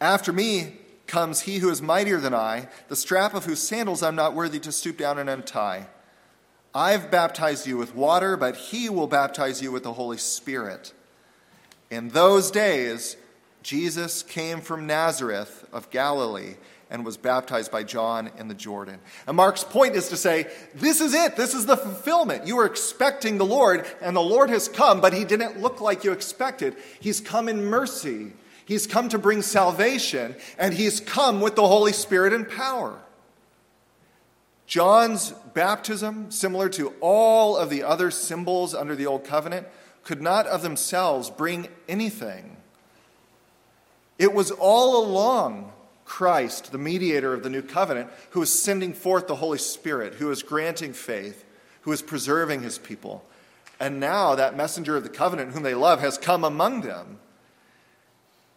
After 0.00 0.32
me 0.32 0.78
comes 1.06 1.42
he 1.42 1.58
who 1.58 1.70
is 1.70 1.80
mightier 1.80 2.18
than 2.18 2.34
I, 2.34 2.68
the 2.88 2.96
strap 2.96 3.34
of 3.34 3.44
whose 3.44 3.60
sandals 3.60 4.02
I'm 4.02 4.16
not 4.16 4.34
worthy 4.34 4.58
to 4.60 4.72
stoop 4.72 4.98
down 4.98 5.18
and 5.18 5.30
untie. 5.30 5.86
I've 6.74 7.10
baptized 7.10 7.66
you 7.66 7.78
with 7.78 7.94
water, 7.94 8.36
but 8.36 8.56
he 8.56 8.88
will 8.88 9.06
baptize 9.06 9.62
you 9.62 9.72
with 9.72 9.82
the 9.82 9.94
Holy 9.94 10.18
Spirit. 10.18 10.92
In 11.90 12.10
those 12.10 12.50
days, 12.50 13.16
Jesus 13.62 14.22
came 14.22 14.60
from 14.60 14.86
Nazareth 14.86 15.66
of 15.72 15.90
Galilee 15.90 16.56
and 16.90 17.04
was 17.04 17.16
baptized 17.16 17.72
by 17.72 17.82
John 17.82 18.30
in 18.38 18.48
the 18.48 18.54
Jordan. 18.54 19.00
And 19.26 19.36
Mark's 19.36 19.64
point 19.64 19.96
is 19.96 20.08
to 20.10 20.16
say, 20.16 20.46
this 20.74 21.00
is 21.00 21.14
it. 21.14 21.34
This 21.34 21.54
is 21.54 21.66
the 21.66 21.76
fulfillment. 21.76 22.46
You 22.46 22.56
were 22.56 22.66
expecting 22.66 23.38
the 23.38 23.44
Lord, 23.44 23.86
and 24.00 24.14
the 24.14 24.20
Lord 24.20 24.50
has 24.50 24.68
come, 24.68 25.00
but 25.00 25.12
he 25.12 25.24
didn't 25.24 25.60
look 25.60 25.80
like 25.80 26.04
you 26.04 26.12
expected. 26.12 26.76
He's 27.00 27.20
come 27.20 27.48
in 27.48 27.64
mercy. 27.64 28.32
He's 28.66 28.86
come 28.86 29.08
to 29.10 29.18
bring 29.18 29.42
salvation, 29.42 30.34
and 30.58 30.74
he's 30.74 31.00
come 31.00 31.40
with 31.40 31.54
the 31.54 31.66
Holy 31.66 31.92
Spirit 31.92 32.32
and 32.32 32.48
power. 32.48 32.98
John's 34.66 35.30
baptism, 35.54 36.32
similar 36.32 36.68
to 36.70 36.92
all 37.00 37.56
of 37.56 37.70
the 37.70 37.84
other 37.84 38.10
symbols 38.10 38.74
under 38.74 38.96
the 38.96 39.06
Old 39.06 39.24
Covenant, 39.24 39.68
could 40.02 40.20
not 40.20 40.46
of 40.48 40.62
themselves 40.62 41.30
bring 41.30 41.68
anything. 41.88 42.56
It 44.18 44.34
was 44.34 44.50
all 44.50 45.04
along 45.04 45.72
Christ, 46.04 46.72
the 46.72 46.78
mediator 46.78 47.34
of 47.34 47.44
the 47.44 47.50
new 47.50 47.62
covenant, 47.62 48.10
who 48.30 48.42
is 48.42 48.52
sending 48.52 48.94
forth 48.94 49.28
the 49.28 49.36
Holy 49.36 49.58
Spirit, 49.58 50.14
who 50.14 50.32
is 50.32 50.42
granting 50.42 50.92
faith, 50.92 51.44
who 51.82 51.92
is 51.92 52.02
preserving 52.02 52.62
his 52.62 52.78
people. 52.78 53.24
And 53.78 54.00
now 54.00 54.34
that 54.34 54.56
messenger 54.56 54.96
of 54.96 55.04
the 55.04 55.08
covenant, 55.08 55.52
whom 55.52 55.62
they 55.62 55.74
love, 55.74 56.00
has 56.00 56.18
come 56.18 56.42
among 56.42 56.80
them. 56.80 57.20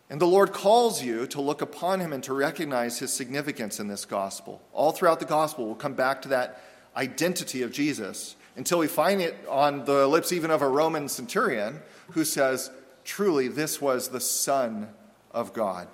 And 0.10 0.20
the 0.20 0.26
Lord 0.26 0.52
calls 0.52 1.04
you 1.04 1.28
to 1.28 1.42
look 1.42 1.62
upon 1.62 2.00
him 2.00 2.14
and 2.14 2.24
to 2.24 2.34
recognize 2.34 2.98
his 2.98 3.14
significance 3.14 3.80
in 3.80 3.88
this 3.88 4.06
gospel. 4.06 4.62
All 4.74 4.92
throughout 4.92 5.20
the 5.20 5.26
gospel, 5.26 5.68
we'll 5.68 5.76
come 5.76 5.94
back 5.94 6.24
to 6.24 6.30
that 6.30 6.64
identity 6.96 7.62
of 7.62 7.72
Jesus 7.72 8.36
until 8.56 8.80
we 8.80 8.88
find 8.88 9.22
it 9.22 9.36
on 9.48 9.86
the 9.86 10.08
lips 10.08 10.32
even 10.32 10.50
of 10.50 10.62
a 10.62 10.68
Roman 10.68 11.08
centurion 11.08 11.80
who 12.12 12.26
says, 12.26 12.72
Truly, 13.04 13.48
this 13.48 13.80
was 13.80 14.10
the 14.10 14.20
Son 14.20 14.90
of 15.32 15.54
God. 15.54 15.88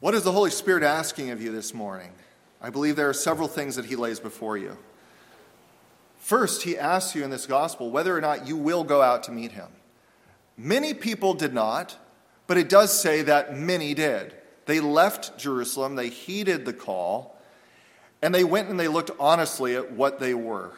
What 0.00 0.14
is 0.14 0.24
the 0.24 0.32
Holy 0.32 0.50
Spirit 0.50 0.82
asking 0.82 1.30
of 1.30 1.40
you 1.40 1.52
this 1.52 1.72
morning? 1.72 2.10
I 2.60 2.70
believe 2.70 2.96
there 2.96 3.08
are 3.08 3.14
several 3.14 3.48
things 3.48 3.76
that 3.76 3.86
he 3.86 3.96
lays 3.96 4.20
before 4.20 4.58
you. 4.58 4.76
First, 6.18 6.62
he 6.62 6.76
asks 6.76 7.14
you 7.14 7.22
in 7.22 7.30
this 7.30 7.46
gospel 7.46 7.90
whether 7.90 8.16
or 8.16 8.20
not 8.20 8.46
you 8.46 8.56
will 8.56 8.84
go 8.84 9.00
out 9.00 9.22
to 9.24 9.32
meet 9.32 9.52
him. 9.52 9.68
Many 10.56 10.94
people 10.94 11.34
did 11.34 11.52
not, 11.52 11.96
but 12.46 12.56
it 12.56 12.68
does 12.68 12.98
say 12.98 13.22
that 13.22 13.56
many 13.56 13.94
did. 13.94 14.34
They 14.66 14.80
left 14.80 15.38
Jerusalem, 15.38 15.96
they 15.96 16.08
heeded 16.08 16.64
the 16.64 16.72
call, 16.72 17.38
and 18.22 18.34
they 18.34 18.44
went 18.44 18.68
and 18.68 18.80
they 18.80 18.88
looked 18.88 19.10
honestly 19.20 19.76
at 19.76 19.92
what 19.92 20.20
they 20.20 20.34
were 20.34 20.72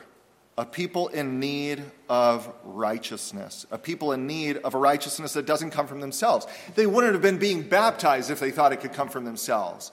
a 0.59 0.65
people 0.65 1.09
in 1.09 1.39
need 1.39 1.85
of 2.09 2.51
righteousness, 2.65 3.67
a 3.71 3.77
people 3.77 4.12
in 4.12 4.27
need 4.27 4.57
of 4.59 4.75
a 4.75 4.79
righteousness 4.79 5.35
that 5.35 5.45
doesn't 5.45 5.71
come 5.71 5.87
from 5.87 6.01
themselves. 6.01 6.47
They 6.75 6.87
wouldn't 6.87 7.12
have 7.12 7.23
been 7.23 7.39
being 7.39 7.62
baptized 7.62 8.31
if 8.31 8.41
they 8.41 8.51
thought 8.51 8.73
it 8.73 8.81
could 8.81 8.95
come 8.95 9.09
from 9.09 9.25
themselves. 9.25 9.93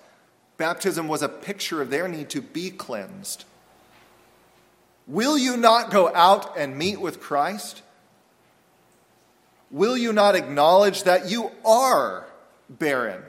Baptism 0.58 1.08
was 1.08 1.22
a 1.22 1.28
picture 1.28 1.82
of 1.82 1.90
their 1.90 2.08
need 2.08 2.30
to 2.30 2.42
be 2.42 2.70
cleansed. 2.70 3.44
Will 5.06 5.38
you 5.38 5.58
not 5.58 5.92
go 5.92 6.14
out 6.16 6.58
and 6.58 6.78
meet 6.78 7.02
with 7.02 7.20
Christ? 7.20 7.82
Will 9.74 9.98
you 9.98 10.14
not 10.14 10.36
acknowledge 10.36 11.02
that 11.04 11.32
you 11.32 11.50
are 11.66 12.28
barren? 12.70 13.24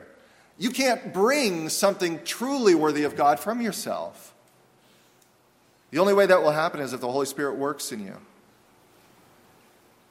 You 0.59 0.69
can't 0.69 1.11
bring 1.11 1.69
something 1.69 2.23
truly 2.23 2.75
worthy 2.75 3.03
of 3.03 3.15
God 3.15 3.39
from 3.39 3.61
yourself. 3.61 4.35
The 5.89 5.97
only 5.97 6.13
way 6.13 6.27
that 6.27 6.43
will 6.43 6.51
happen 6.51 6.81
is 6.81 6.93
if 6.93 7.01
the 7.01 7.11
Holy 7.11 7.25
Spirit 7.25 7.55
works 7.55 7.91
in 7.91 8.05
you. 8.05 8.17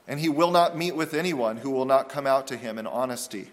And 0.08 0.18
He 0.18 0.28
will 0.28 0.50
not 0.50 0.76
meet 0.76 0.96
with 0.96 1.14
anyone 1.14 1.58
who 1.58 1.70
will 1.70 1.84
not 1.84 2.08
come 2.08 2.26
out 2.26 2.48
to 2.48 2.56
Him 2.56 2.78
in 2.78 2.86
honesty. 2.88 3.50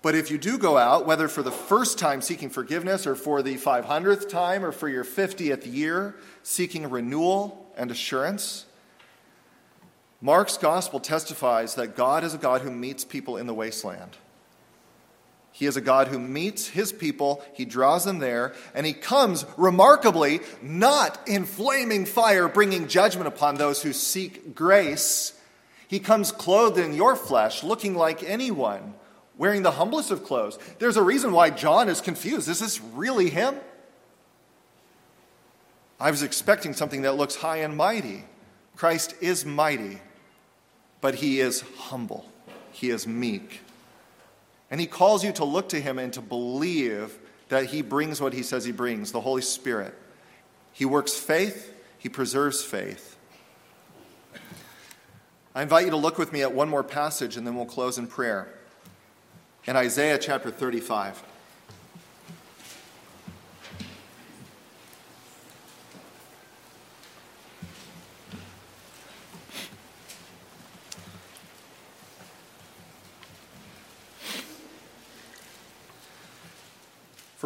But 0.00 0.14
if 0.14 0.30
you 0.30 0.38
do 0.38 0.56
go 0.56 0.78
out, 0.78 1.06
whether 1.06 1.28
for 1.28 1.42
the 1.42 1.52
first 1.52 1.98
time 1.98 2.22
seeking 2.22 2.48
forgiveness, 2.48 3.06
or 3.06 3.14
for 3.14 3.42
the 3.42 3.58
500th 3.58 4.30
time, 4.30 4.64
or 4.64 4.72
for 4.72 4.88
your 4.88 5.04
50th 5.04 5.70
year 5.70 6.14
seeking 6.42 6.88
renewal 6.88 7.70
and 7.76 7.90
assurance, 7.90 8.64
Mark's 10.20 10.58
gospel 10.58 11.00
testifies 11.00 11.76
that 11.76 11.96
God 11.96 12.24
is 12.24 12.34
a 12.34 12.38
God 12.38 12.60
who 12.60 12.70
meets 12.70 13.04
people 13.04 13.38
in 13.38 13.46
the 13.46 13.54
wasteland. 13.54 14.18
He 15.52 15.66
is 15.66 15.76
a 15.76 15.80
God 15.80 16.08
who 16.08 16.18
meets 16.18 16.68
his 16.68 16.92
people, 16.92 17.42
he 17.54 17.64
draws 17.64 18.04
them 18.04 18.18
there, 18.18 18.54
and 18.74 18.86
he 18.86 18.92
comes 18.92 19.44
remarkably 19.56 20.40
not 20.62 21.18
in 21.26 21.44
flaming 21.44 22.04
fire 22.04 22.48
bringing 22.48 22.86
judgment 22.86 23.26
upon 23.26 23.56
those 23.56 23.82
who 23.82 23.92
seek 23.92 24.54
grace. 24.54 25.34
He 25.88 25.98
comes 25.98 26.32
clothed 26.32 26.78
in 26.78 26.94
your 26.94 27.16
flesh, 27.16 27.64
looking 27.64 27.96
like 27.96 28.22
anyone, 28.22 28.94
wearing 29.36 29.62
the 29.62 29.72
humblest 29.72 30.10
of 30.10 30.22
clothes. 30.22 30.58
There's 30.78 30.96
a 30.96 31.02
reason 31.02 31.32
why 31.32 31.50
John 31.50 31.88
is 31.88 32.00
confused. 32.00 32.48
Is 32.48 32.60
this 32.60 32.80
really 32.80 33.30
him? 33.30 33.56
I 35.98 36.10
was 36.10 36.22
expecting 36.22 36.74
something 36.74 37.02
that 37.02 37.16
looks 37.16 37.36
high 37.36 37.58
and 37.58 37.76
mighty. 37.76 38.24
Christ 38.76 39.14
is 39.20 39.44
mighty 39.44 39.98
but 41.00 41.16
he 41.16 41.40
is 41.40 41.62
humble, 41.76 42.26
he 42.72 42.90
is 42.90 43.06
meek. 43.06 43.60
And 44.70 44.80
he 44.80 44.86
calls 44.86 45.24
you 45.24 45.32
to 45.32 45.44
look 45.44 45.68
to 45.70 45.80
him 45.80 45.98
and 45.98 46.12
to 46.12 46.20
believe 46.20 47.18
that 47.48 47.66
he 47.66 47.82
brings 47.82 48.20
what 48.20 48.32
he 48.32 48.42
says 48.42 48.64
he 48.64 48.72
brings 48.72 49.10
the 49.10 49.20
Holy 49.20 49.42
Spirit. 49.42 49.94
He 50.72 50.84
works 50.84 51.14
faith, 51.14 51.74
he 51.98 52.08
preserves 52.08 52.62
faith. 52.62 53.16
I 55.54 55.62
invite 55.62 55.84
you 55.84 55.90
to 55.90 55.96
look 55.96 56.16
with 56.16 56.32
me 56.32 56.42
at 56.42 56.54
one 56.54 56.68
more 56.68 56.84
passage 56.84 57.36
and 57.36 57.44
then 57.44 57.56
we'll 57.56 57.66
close 57.66 57.98
in 57.98 58.06
prayer. 58.06 58.48
In 59.66 59.76
Isaiah 59.76 60.16
chapter 60.16 60.50
35. 60.50 61.22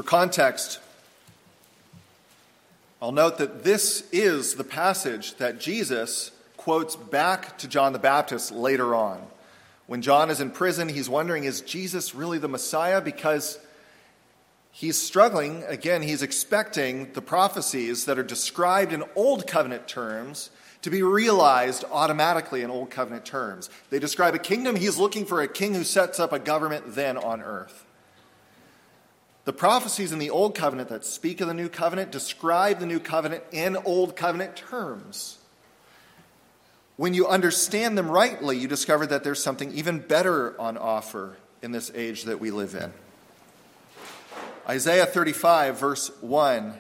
Context, 0.05 0.81
I'll 3.03 3.13
note 3.13 3.39
that 3.39 3.65
this 3.65 4.09
is 4.13 4.55
the 4.55 4.65
passage 4.65 5.35
that 5.37 5.61
Jesus 5.61 6.31
quotes 6.57 6.97
back 6.97 7.59
to 7.59 7.69
John 7.69 7.93
the 7.93 7.99
Baptist 7.99 8.51
later 8.51 8.95
on. 8.95 9.23
When 9.87 10.01
John 10.01 10.31
is 10.31 10.41
in 10.41 10.51
prison, 10.51 10.89
he's 10.89 11.11
wondering, 11.11 11.45
is 11.45 11.61
Jesus 11.61 12.15
really 12.15 12.39
the 12.39 12.49
Messiah? 12.49 13.03
Because 13.03 13.59
he's 14.73 14.99
struggling. 15.01 15.63
Again, 15.65 16.01
he's 16.01 16.23
expecting 16.23 17.13
the 17.13 17.21
prophecies 17.21 18.07
that 18.07 18.19
are 18.19 18.25
described 18.25 18.95
in 18.95 19.05
Old 19.15 19.47
Covenant 19.47 19.87
terms 19.87 20.49
to 20.81 20.91
be 20.91 21.03
realized 21.03 21.85
automatically 21.93 22.63
in 22.63 22.71
Old 22.71 22.91
Covenant 22.91 23.27
terms. 23.27 23.69
They 23.91 23.99
describe 23.99 24.35
a 24.35 24.39
kingdom. 24.39 24.77
He's 24.77 24.97
looking 24.97 25.27
for 25.27 25.43
a 25.43 25.49
king 25.49 25.75
who 25.75 25.85
sets 25.85 26.19
up 26.19 26.33
a 26.33 26.39
government 26.39 26.95
then 26.95 27.19
on 27.19 27.43
earth. 27.43 27.85
The 29.45 29.53
prophecies 29.53 30.11
in 30.11 30.19
the 30.19 30.31
Old 30.31 30.55
Covenant 30.55 30.89
that 30.89 31.05
speak 31.05 31.43
of 31.43 31.49
the 31.49 31.55
New 31.55 31.69
Covenant 31.69 32.11
describe 32.11 32.81
the 32.81 32.87
New 32.87 32.99
Covenant 32.99 33.45
in 33.53 33.77
Old 33.77 34.17
Covenant 34.17 34.57
terms. 34.57 35.39
When 36.97 37.13
you 37.13 37.27
understand 37.27 37.99
them 37.99 38.11
rightly, 38.11 38.57
you 38.57 38.69
discover 38.69 39.07
that 39.07 39.23
there's 39.23 39.43
something 39.43 39.73
even 39.73 39.99
better 39.99 40.59
on 40.59 40.79
offer 40.79 41.37
in 41.61 41.73
this 41.73 41.91
age 41.95 42.25
that 42.25 42.41
we 42.41 42.51
live 42.51 42.75
in. 42.75 42.93
Isaiah 44.67 45.05
35, 45.05 45.79
verse 45.79 46.11
1, 46.23 46.73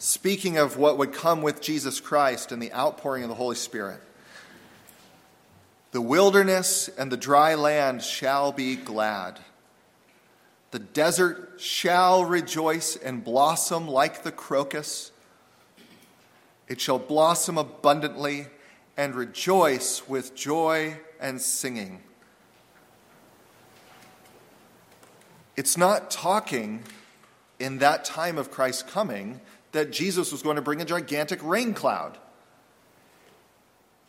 speaking 0.00 0.56
of 0.56 0.76
what 0.76 0.98
would 0.98 1.12
come 1.12 1.40
with 1.40 1.60
Jesus 1.60 2.00
Christ 2.00 2.50
and 2.50 2.60
the 2.60 2.72
outpouring 2.72 3.22
of 3.22 3.28
the 3.28 3.36
Holy 3.36 3.54
Spirit. 3.54 4.00
The 5.92 6.00
wilderness 6.00 6.88
and 6.98 7.12
the 7.12 7.16
dry 7.16 7.54
land 7.54 8.02
shall 8.02 8.50
be 8.50 8.74
glad 8.74 9.38
the 10.70 10.78
desert 10.78 11.54
shall 11.58 12.24
rejoice 12.24 12.96
and 12.96 13.24
blossom 13.24 13.88
like 13.88 14.22
the 14.22 14.32
crocus. 14.32 15.12
It 16.68 16.80
shall 16.80 16.98
blossom 16.98 17.56
abundantly 17.56 18.46
and 18.96 19.14
rejoice 19.14 20.08
with 20.08 20.34
joy 20.34 20.98
and 21.20 21.40
singing. 21.40 22.02
It's 25.56 25.76
not 25.76 26.10
talking 26.10 26.82
in 27.58 27.78
that 27.78 28.04
time 28.04 28.36
of 28.36 28.50
Christ's 28.50 28.82
coming 28.82 29.40
that 29.72 29.90
Jesus 29.90 30.32
was 30.32 30.42
going 30.42 30.56
to 30.56 30.62
bring 30.62 30.80
a 30.80 30.84
gigantic 30.84 31.42
rain 31.42 31.72
cloud. 31.72 32.18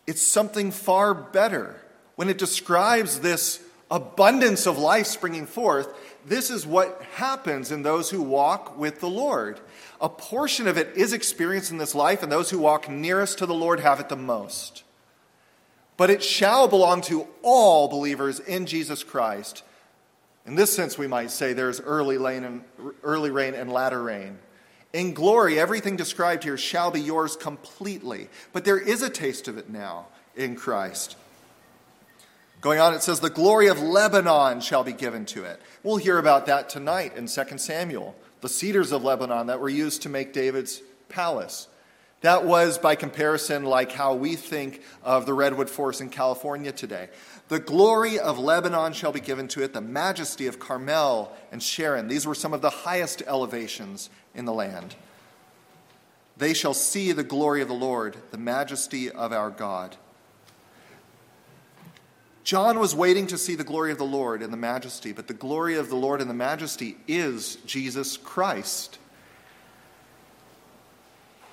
It's 0.05 0.21
something 0.21 0.71
far 0.71 1.13
better. 1.13 1.81
When 2.15 2.29
it 2.29 2.37
describes 2.37 3.19
this 3.19 3.61
abundance 3.91 4.65
of 4.65 4.77
life 4.77 5.07
springing 5.07 5.45
forth, 5.45 5.87
this 6.27 6.49
is 6.49 6.65
what 6.65 7.01
happens 7.13 7.71
in 7.71 7.83
those 7.83 8.09
who 8.09 8.21
walk 8.21 8.77
with 8.77 8.99
the 8.99 9.09
Lord. 9.09 9.61
A 10.01 10.09
portion 10.09 10.67
of 10.67 10.77
it 10.77 10.95
is 10.97 11.13
experienced 11.13 11.71
in 11.71 11.77
this 11.77 11.95
life, 11.95 12.21
and 12.21 12.29
those 12.29 12.49
who 12.49 12.59
walk 12.59 12.89
nearest 12.89 13.37
to 13.37 13.45
the 13.45 13.53
Lord 13.53 13.79
have 13.79 14.01
it 14.01 14.09
the 14.09 14.17
most. 14.17 14.83
But 15.95 16.09
it 16.09 16.21
shall 16.21 16.67
belong 16.67 16.99
to 17.03 17.27
all 17.41 17.87
believers 17.87 18.41
in 18.41 18.65
Jesus 18.65 19.03
Christ. 19.03 19.63
In 20.45 20.55
this 20.55 20.75
sense, 20.75 20.97
we 20.97 21.07
might 21.07 21.31
say 21.31 21.53
there's 21.53 21.79
early 21.79 22.17
rain 22.17 22.43
and, 22.43 22.63
early 23.03 23.31
rain 23.31 23.53
and 23.53 23.71
latter 23.71 24.03
rain. 24.03 24.37
In 24.91 25.13
glory, 25.13 25.57
everything 25.57 25.95
described 25.95 26.43
here 26.43 26.57
shall 26.57 26.91
be 26.91 27.01
yours 27.01 27.37
completely. 27.37 28.27
But 28.51 28.65
there 28.65 28.79
is 28.79 29.01
a 29.01 29.09
taste 29.09 29.47
of 29.47 29.57
it 29.57 29.69
now 29.69 30.07
in 30.35 30.55
Christ. 30.57 31.15
Going 32.61 32.79
on, 32.79 32.93
it 32.93 33.03
says, 33.03 33.19
The 33.19 33.29
glory 33.29 33.67
of 33.67 33.79
Lebanon 33.81 34.61
shall 34.61 34.83
be 34.83 34.93
given 34.93 35.25
to 35.27 35.43
it. 35.43 35.61
We'll 35.83 35.97
hear 35.97 36.17
about 36.17 36.47
that 36.47 36.69
tonight 36.69 37.15
in 37.15 37.27
2 37.27 37.57
Samuel. 37.57 38.15
The 38.41 38.49
cedars 38.49 38.91
of 38.91 39.03
Lebanon 39.03 39.47
that 39.47 39.59
were 39.59 39.69
used 39.69 40.03
to 40.03 40.09
make 40.09 40.33
David's 40.33 40.81
palace. 41.09 41.67
That 42.21 42.45
was, 42.45 42.79
by 42.79 42.95
comparison, 42.95 43.63
like 43.63 43.91
how 43.91 44.15
we 44.15 44.35
think 44.35 44.81
of 45.03 45.27
the 45.27 45.35
redwood 45.35 45.69
forest 45.69 46.01
in 46.01 46.09
California 46.09 46.71
today. 46.71 47.09
The 47.47 47.59
glory 47.59 48.17
of 48.19 48.39
Lebanon 48.39 48.93
shall 48.93 49.11
be 49.11 49.19
given 49.19 49.47
to 49.49 49.63
it, 49.63 49.73
the 49.73 49.81
majesty 49.81 50.47
of 50.47 50.59
Carmel 50.59 51.31
and 51.51 51.61
Sharon. 51.61 52.07
These 52.07 52.25
were 52.25 52.35
some 52.35 52.53
of 52.53 52.61
the 52.61 52.71
highest 52.71 53.21
elevations 53.27 54.09
in 54.33 54.45
the 54.45 54.53
land. 54.53 54.95
They 56.35 56.53
shall 56.53 56.73
see 56.73 57.11
the 57.11 57.23
glory 57.23 57.61
of 57.61 57.67
the 57.67 57.73
Lord, 57.73 58.17
the 58.31 58.37
majesty 58.37 59.09
of 59.11 59.31
our 59.31 59.49
God. 59.49 59.95
John 62.47 62.79
was 62.79 62.95
waiting 62.95 63.27
to 63.27 63.37
see 63.37 63.55
the 63.55 63.65
glory 63.65 63.91
of 63.91 63.97
the 63.97 64.05
Lord 64.05 64.41
and 64.41 64.53
the 64.53 64.57
majesty, 64.57 65.11
but 65.11 65.27
the 65.27 65.33
glory 65.33 65.75
of 65.75 65.89
the 65.89 65.97
Lord 65.97 66.21
and 66.21 66.29
the 66.29 66.33
majesty 66.33 66.95
is 67.05 67.57
Jesus 67.65 68.15
Christ. 68.15 68.99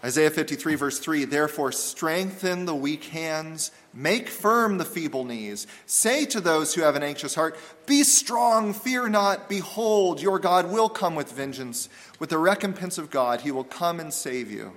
Isaiah 0.05 0.31
53, 0.31 0.77
verse 0.77 1.01
3 1.01 1.25
Therefore, 1.25 1.73
strengthen 1.73 2.65
the 2.65 2.77
weak 2.77 3.07
hands, 3.07 3.73
make 3.93 4.29
firm 4.29 4.79
the 4.79 4.85
feeble 4.85 5.25
knees. 5.25 5.67
Say 5.85 6.27
to 6.27 6.41
those 6.41 6.75
who 6.75 6.83
have 6.83 6.95
an 6.95 7.03
anxious 7.03 7.35
heart, 7.35 7.59
Be 7.87 8.05
strong, 8.05 8.73
fear 8.73 9.09
not. 9.09 9.49
Behold, 9.49 10.23
your 10.23 10.39
God 10.39 10.71
will 10.71 10.89
come 10.89 11.17
with 11.17 11.33
vengeance. 11.33 11.89
With 12.21 12.31
the 12.31 12.39
recompense 12.39 12.99
of 12.99 13.11
God, 13.11 13.41
he 13.41 13.51
will 13.51 13.65
come 13.65 13.99
and 13.99 14.15
save 14.15 14.49
you. 14.49 14.75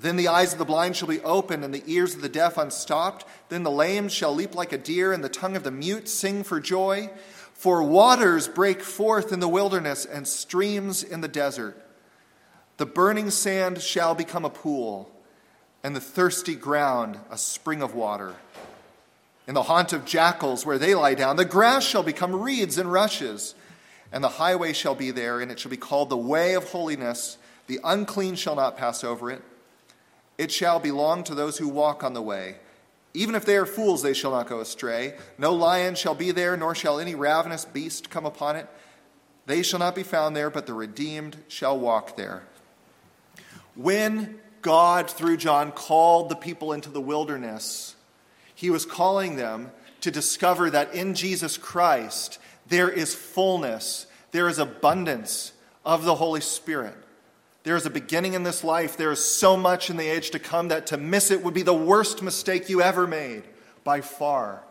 Then 0.00 0.16
the 0.16 0.28
eyes 0.28 0.54
of 0.54 0.58
the 0.58 0.64
blind 0.64 0.96
shall 0.96 1.08
be 1.08 1.20
opened, 1.20 1.62
and 1.62 1.74
the 1.74 1.82
ears 1.86 2.14
of 2.14 2.22
the 2.22 2.28
deaf 2.30 2.56
unstopped. 2.56 3.26
Then 3.50 3.64
the 3.64 3.70
lame 3.70 4.08
shall 4.08 4.34
leap 4.34 4.54
like 4.54 4.72
a 4.72 4.78
deer, 4.78 5.12
and 5.12 5.22
the 5.22 5.28
tongue 5.28 5.56
of 5.56 5.62
the 5.62 5.70
mute 5.70 6.08
sing 6.08 6.42
for 6.42 6.58
joy. 6.58 7.10
For 7.52 7.82
waters 7.82 8.48
break 8.48 8.80
forth 8.80 9.30
in 9.30 9.40
the 9.40 9.48
wilderness, 9.48 10.06
and 10.06 10.26
streams 10.26 11.02
in 11.02 11.20
the 11.20 11.28
desert. 11.28 11.76
The 12.78 12.86
burning 12.86 13.28
sand 13.28 13.82
shall 13.82 14.14
become 14.14 14.46
a 14.46 14.50
pool, 14.50 15.12
and 15.84 15.94
the 15.94 16.00
thirsty 16.00 16.54
ground 16.54 17.18
a 17.30 17.36
spring 17.36 17.82
of 17.82 17.94
water. 17.94 18.36
In 19.46 19.52
the 19.52 19.64
haunt 19.64 19.92
of 19.92 20.06
jackals 20.06 20.64
where 20.64 20.78
they 20.78 20.94
lie 20.94 21.12
down, 21.12 21.36
the 21.36 21.44
grass 21.44 21.84
shall 21.84 22.02
become 22.02 22.34
reeds 22.34 22.78
and 22.78 22.90
rushes, 22.90 23.54
and 24.10 24.24
the 24.24 24.28
highway 24.28 24.72
shall 24.72 24.94
be 24.94 25.10
there, 25.10 25.40
and 25.40 25.52
it 25.52 25.58
shall 25.58 25.70
be 25.70 25.76
called 25.76 26.08
the 26.08 26.16
way 26.16 26.54
of 26.54 26.70
holiness. 26.70 27.36
The 27.66 27.80
unclean 27.84 28.36
shall 28.36 28.56
not 28.56 28.78
pass 28.78 29.04
over 29.04 29.30
it. 29.30 29.42
It 30.40 30.50
shall 30.50 30.80
belong 30.80 31.24
to 31.24 31.34
those 31.34 31.58
who 31.58 31.68
walk 31.68 32.02
on 32.02 32.14
the 32.14 32.22
way. 32.22 32.56
Even 33.12 33.34
if 33.34 33.44
they 33.44 33.58
are 33.58 33.66
fools, 33.66 34.02
they 34.02 34.14
shall 34.14 34.30
not 34.30 34.48
go 34.48 34.60
astray. 34.60 35.18
No 35.36 35.52
lion 35.52 35.94
shall 35.94 36.14
be 36.14 36.30
there, 36.30 36.56
nor 36.56 36.74
shall 36.74 36.98
any 36.98 37.14
ravenous 37.14 37.66
beast 37.66 38.08
come 38.08 38.24
upon 38.24 38.56
it. 38.56 38.66
They 39.44 39.62
shall 39.62 39.80
not 39.80 39.94
be 39.94 40.02
found 40.02 40.34
there, 40.34 40.48
but 40.48 40.64
the 40.64 40.72
redeemed 40.72 41.36
shall 41.48 41.78
walk 41.78 42.16
there. 42.16 42.44
When 43.74 44.40
God, 44.62 45.10
through 45.10 45.36
John, 45.36 45.72
called 45.72 46.30
the 46.30 46.36
people 46.36 46.72
into 46.72 46.88
the 46.88 47.02
wilderness, 47.02 47.94
he 48.54 48.70
was 48.70 48.86
calling 48.86 49.36
them 49.36 49.70
to 50.00 50.10
discover 50.10 50.70
that 50.70 50.94
in 50.94 51.12
Jesus 51.12 51.58
Christ 51.58 52.38
there 52.66 52.88
is 52.88 53.14
fullness, 53.14 54.06
there 54.30 54.48
is 54.48 54.58
abundance 54.58 55.52
of 55.84 56.06
the 56.06 56.14
Holy 56.14 56.40
Spirit. 56.40 56.96
There 57.62 57.76
is 57.76 57.84
a 57.84 57.90
beginning 57.90 58.34
in 58.34 58.42
this 58.42 58.64
life. 58.64 58.96
There 58.96 59.12
is 59.12 59.24
so 59.24 59.56
much 59.56 59.90
in 59.90 59.96
the 59.96 60.08
age 60.08 60.30
to 60.30 60.38
come 60.38 60.68
that 60.68 60.86
to 60.88 60.96
miss 60.96 61.30
it 61.30 61.42
would 61.42 61.54
be 61.54 61.62
the 61.62 61.74
worst 61.74 62.22
mistake 62.22 62.68
you 62.68 62.80
ever 62.80 63.06
made, 63.06 63.44
by 63.84 64.00
far. 64.00 64.62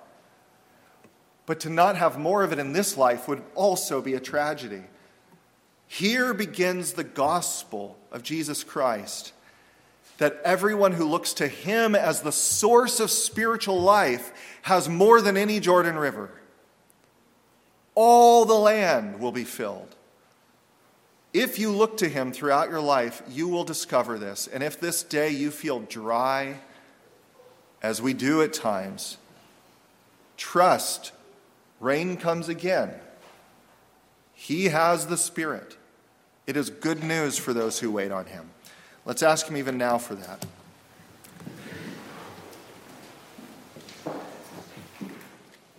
But 1.45 1.60
to 1.62 1.69
not 1.69 1.97
have 1.97 2.17
more 2.17 2.43
of 2.43 2.52
it 2.52 2.60
in 2.60 2.73
this 2.73 2.97
life 2.97 3.28
would 3.28 3.43
also 3.56 4.02
be 4.02 4.13
a 4.13 4.19
tragedy. 4.19 4.84
Here 5.88 6.34
begins 6.34 6.93
the 6.93 7.04
gospel 7.04 7.97
of 8.12 8.23
Jesus 8.23 8.63
Christ 8.63 9.34
that 10.19 10.39
everyone 10.43 10.91
who 10.91 11.06
looks 11.06 11.34
to 11.34 11.47
him 11.47 11.95
as 11.95 12.21
the 12.21 12.32
source 12.32 12.99
of 12.99 13.10
spiritual 13.10 13.82
life 13.82 14.32
has 14.63 14.88
more 14.88 15.21
than 15.21 15.38
any 15.38 15.60
Jordan 15.60 15.97
River. 15.97 16.30
All 17.95 18.45
the 18.45 18.54
land 18.54 19.19
will 19.19 19.32
be 19.32 19.45
filled. 19.45 19.95
If 21.34 21.60
you 21.60 21.72
look 21.72 21.98
to 21.98 22.08
him 22.08 22.32
throughout 22.32 22.70
your 22.70 22.82
life, 22.82 23.22
you 23.30 23.48
will 23.48 23.63
discover 23.63 24.18
this. 24.18 24.48
And 24.48 24.63
if 24.63 24.80
this 24.80 25.04
day 25.04 25.30
you 25.30 25.52
feel 25.52 25.80
dry, 25.80 26.60
as 27.82 28.02
we 28.02 28.13
do 28.13 28.42
at 28.42 28.54
times, 28.54 29.18
trust 30.38 31.12
rain 31.80 32.18
comes 32.18 32.50
again. 32.50 32.94
He 34.34 34.65
has 34.65 35.08
the 35.08 35.18
Spirit. 35.18 35.78
It 36.48 36.58
is 36.58 36.70
good 36.70 37.04
news 37.04 37.38
for 37.38 37.54
those 37.54 37.80
who 37.80 37.92
wait 37.92 38.12
on 38.12 38.26
him. 38.26 38.50
Let's 39.06 39.22
ask 39.22 39.48
him 39.48 39.58
even 39.58 39.78
now 39.78 39.98
for 39.98 40.15
that. 40.15 40.46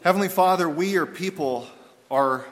Heavenly 0.03 0.29
Father, 0.29 0.69
we, 0.69 0.91
your 0.91 1.07
people, 1.07 1.67
are 2.11 2.47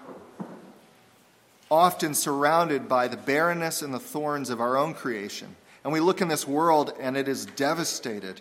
often 1.70 2.14
surrounded 2.14 2.88
by 2.88 3.08
the 3.08 3.16
barrenness 3.16 3.82
and 3.82 3.92
the 3.92 4.00
thorns 4.00 4.50
of 4.50 4.60
our 4.60 4.76
own 4.76 4.94
creation. 4.94 5.56
And 5.84 5.92
we 5.92 6.00
look 6.00 6.20
in 6.20 6.28
this 6.28 6.46
world 6.46 6.92
and 7.00 7.16
it 7.16 7.28
is 7.28 7.46
devastated 7.46 8.40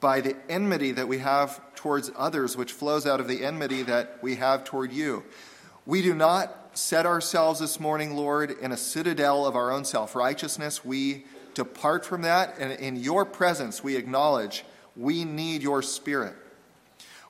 by 0.00 0.20
the 0.20 0.36
enmity 0.48 0.92
that 0.92 1.08
we 1.08 1.18
have 1.18 1.60
towards 1.74 2.10
others, 2.16 2.56
which 2.56 2.72
flows 2.72 3.06
out 3.06 3.20
of 3.20 3.28
the 3.28 3.44
enmity 3.44 3.82
that 3.82 4.18
we 4.22 4.36
have 4.36 4.64
toward 4.64 4.92
you. 4.92 5.24
We 5.86 6.02
do 6.02 6.14
not 6.14 6.76
set 6.76 7.06
ourselves 7.06 7.60
this 7.60 7.78
morning, 7.78 8.16
Lord, 8.16 8.50
in 8.50 8.72
a 8.72 8.76
citadel 8.76 9.46
of 9.46 9.56
our 9.56 9.70
own 9.70 9.84
self 9.84 10.14
righteousness. 10.14 10.84
We 10.84 11.24
depart 11.54 12.04
from 12.04 12.22
that, 12.22 12.56
and 12.58 12.72
in 12.72 12.96
your 12.96 13.24
presence, 13.24 13.82
we 13.82 13.96
acknowledge 13.96 14.64
we 14.96 15.24
need 15.24 15.62
your 15.62 15.82
Spirit. 15.82 16.34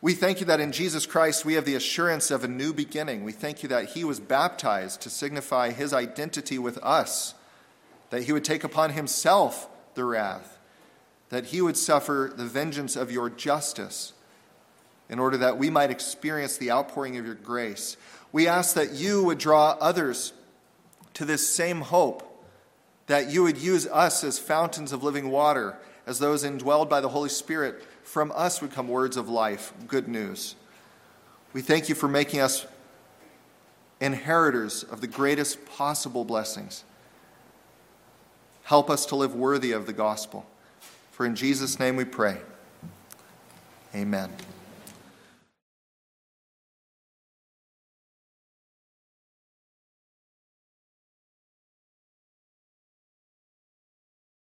We 0.04 0.12
thank 0.12 0.40
you 0.40 0.46
that 0.48 0.60
in 0.60 0.70
Jesus 0.70 1.06
Christ 1.06 1.46
we 1.46 1.54
have 1.54 1.64
the 1.64 1.76
assurance 1.76 2.30
of 2.30 2.44
a 2.44 2.48
new 2.48 2.74
beginning. 2.74 3.24
We 3.24 3.32
thank 3.32 3.62
you 3.62 3.70
that 3.70 3.92
he 3.92 4.04
was 4.04 4.20
baptized 4.20 5.00
to 5.00 5.08
signify 5.08 5.70
his 5.70 5.94
identity 5.94 6.58
with 6.58 6.76
us, 6.82 7.32
that 8.10 8.24
he 8.24 8.32
would 8.32 8.44
take 8.44 8.64
upon 8.64 8.90
himself 8.90 9.66
the 9.94 10.04
wrath, 10.04 10.58
that 11.30 11.46
he 11.46 11.62
would 11.62 11.78
suffer 11.78 12.30
the 12.36 12.44
vengeance 12.44 12.96
of 12.96 13.10
your 13.10 13.30
justice 13.30 14.12
in 15.08 15.18
order 15.18 15.38
that 15.38 15.56
we 15.56 15.70
might 15.70 15.90
experience 15.90 16.58
the 16.58 16.70
outpouring 16.70 17.16
of 17.16 17.24
your 17.24 17.36
grace. 17.36 17.96
We 18.30 18.46
ask 18.46 18.74
that 18.74 18.92
you 18.92 19.24
would 19.24 19.38
draw 19.38 19.70
others 19.80 20.34
to 21.14 21.24
this 21.24 21.48
same 21.48 21.80
hope, 21.80 22.44
that 23.06 23.30
you 23.30 23.42
would 23.42 23.56
use 23.56 23.86
us 23.86 24.22
as 24.22 24.38
fountains 24.38 24.92
of 24.92 25.02
living 25.02 25.30
water, 25.30 25.78
as 26.06 26.18
those 26.18 26.44
indwelled 26.44 26.90
by 26.90 27.00
the 27.00 27.08
Holy 27.08 27.30
Spirit. 27.30 27.82
From 28.14 28.30
us 28.36 28.62
would 28.62 28.70
come 28.70 28.86
words 28.86 29.16
of 29.16 29.28
life, 29.28 29.72
good 29.88 30.06
news. 30.06 30.54
We 31.52 31.62
thank 31.62 31.88
you 31.88 31.96
for 31.96 32.06
making 32.06 32.38
us 32.38 32.64
inheritors 34.00 34.84
of 34.84 35.00
the 35.00 35.08
greatest 35.08 35.66
possible 35.66 36.24
blessings. 36.24 36.84
Help 38.62 38.88
us 38.88 39.04
to 39.06 39.16
live 39.16 39.34
worthy 39.34 39.72
of 39.72 39.86
the 39.86 39.92
gospel. 39.92 40.46
For 41.10 41.26
in 41.26 41.34
Jesus' 41.34 41.80
name 41.80 41.96
we 41.96 42.04
pray. 42.04 42.38
Amen. 43.96 44.30